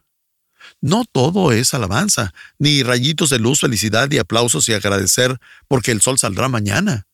No 0.80 1.04
todo 1.04 1.52
es 1.52 1.74
alabanza, 1.74 2.32
ni 2.58 2.82
rayitos 2.82 3.30
de 3.30 3.38
luz, 3.38 3.60
felicidad 3.60 4.10
y 4.10 4.18
aplausos 4.18 4.68
y 4.68 4.72
agradecer 4.72 5.38
porque 5.68 5.92
el 5.92 6.00
sol 6.00 6.18
saldrá 6.18 6.48
mañana. 6.48 7.06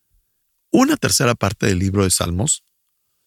Una 0.71 0.97
tercera 0.97 1.35
parte 1.35 1.67
del 1.67 1.79
libro 1.79 2.05
de 2.05 2.11
Salmos, 2.11 2.65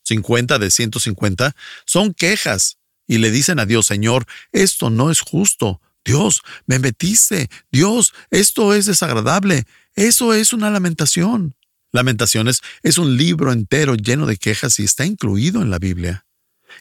50 0.04 0.60
de 0.60 0.72
150, 0.72 1.56
son 1.86 2.14
quejas 2.14 2.78
y 3.08 3.18
le 3.18 3.32
dicen 3.32 3.60
a 3.60 3.66
Dios, 3.66 3.88
Señor, 3.88 4.26
esto 4.52 4.90
no 4.90 5.10
es 5.10 5.22
justo, 5.22 5.82
Dios, 6.06 6.42
me 6.66 6.80
metiste. 6.80 7.50
Dios, 7.72 8.14
esto 8.30 8.74
es 8.74 8.86
desagradable. 8.86 9.66
Eso 9.96 10.34
es 10.34 10.54
una 10.54 10.70
lamentación. 10.70 11.56
Lamentaciones 11.92 12.62
es 12.84 12.98
un 12.98 13.18
libro 13.18 13.52
entero 13.52 13.96
lleno 13.96 14.26
de 14.26 14.38
quejas 14.38 14.80
y 14.80 14.84
está 14.84 15.06
incluido 15.06 15.62
en 15.62 15.70
la 15.70 15.80
Biblia. 15.80 16.26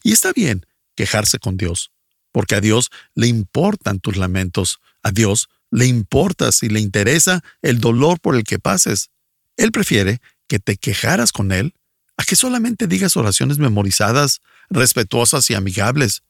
Y 0.03 0.13
está 0.13 0.33
bien 0.33 0.67
quejarse 0.95 1.39
con 1.39 1.57
Dios, 1.57 1.91
porque 2.33 2.55
a 2.55 2.61
Dios 2.61 2.91
le 3.15 3.27
importan 3.27 4.01
tus 4.01 4.17
lamentos. 4.17 4.81
A 5.03 5.11
Dios 5.11 5.49
le 5.71 5.87
importa 5.87 6.53
si 6.53 6.69
le 6.69 6.81
interesa 6.81 7.43
el 7.63 7.81
dolor 7.81 8.21
por 8.21 8.35
el 8.37 8.45
que 8.45 8.59
pases. 8.59 9.11
Él 9.57 9.73
prefiere 9.73 10.21
que 10.47 10.59
te 10.59 10.77
quejaras 10.77 11.33
con 11.33 11.53
Él 11.53 11.75
a 12.17 12.25
que 12.25 12.37
solamente 12.37 12.87
digas 12.87 13.17
oraciones 13.17 13.59
memorizadas, 13.59 14.41
respetuosas 14.71 15.49
y 15.51 15.55
amigables. 15.55 16.23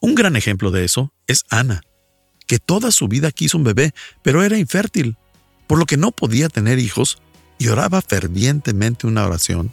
Un 0.00 0.14
gran 0.14 0.36
ejemplo 0.36 0.70
de 0.70 0.84
eso 0.84 1.12
es 1.26 1.44
Ana 1.50 1.82
que 2.46 2.58
toda 2.58 2.90
su 2.90 3.08
vida 3.08 3.30
quiso 3.30 3.58
un 3.58 3.64
bebé, 3.64 3.94
pero 4.22 4.42
era 4.42 4.58
infértil, 4.58 5.16
por 5.66 5.78
lo 5.78 5.86
que 5.86 5.96
no 5.96 6.12
podía 6.12 6.48
tener 6.48 6.78
hijos 6.78 7.18
y 7.58 7.68
oraba 7.68 8.02
fervientemente 8.02 9.06
una 9.06 9.24
oración. 9.24 9.72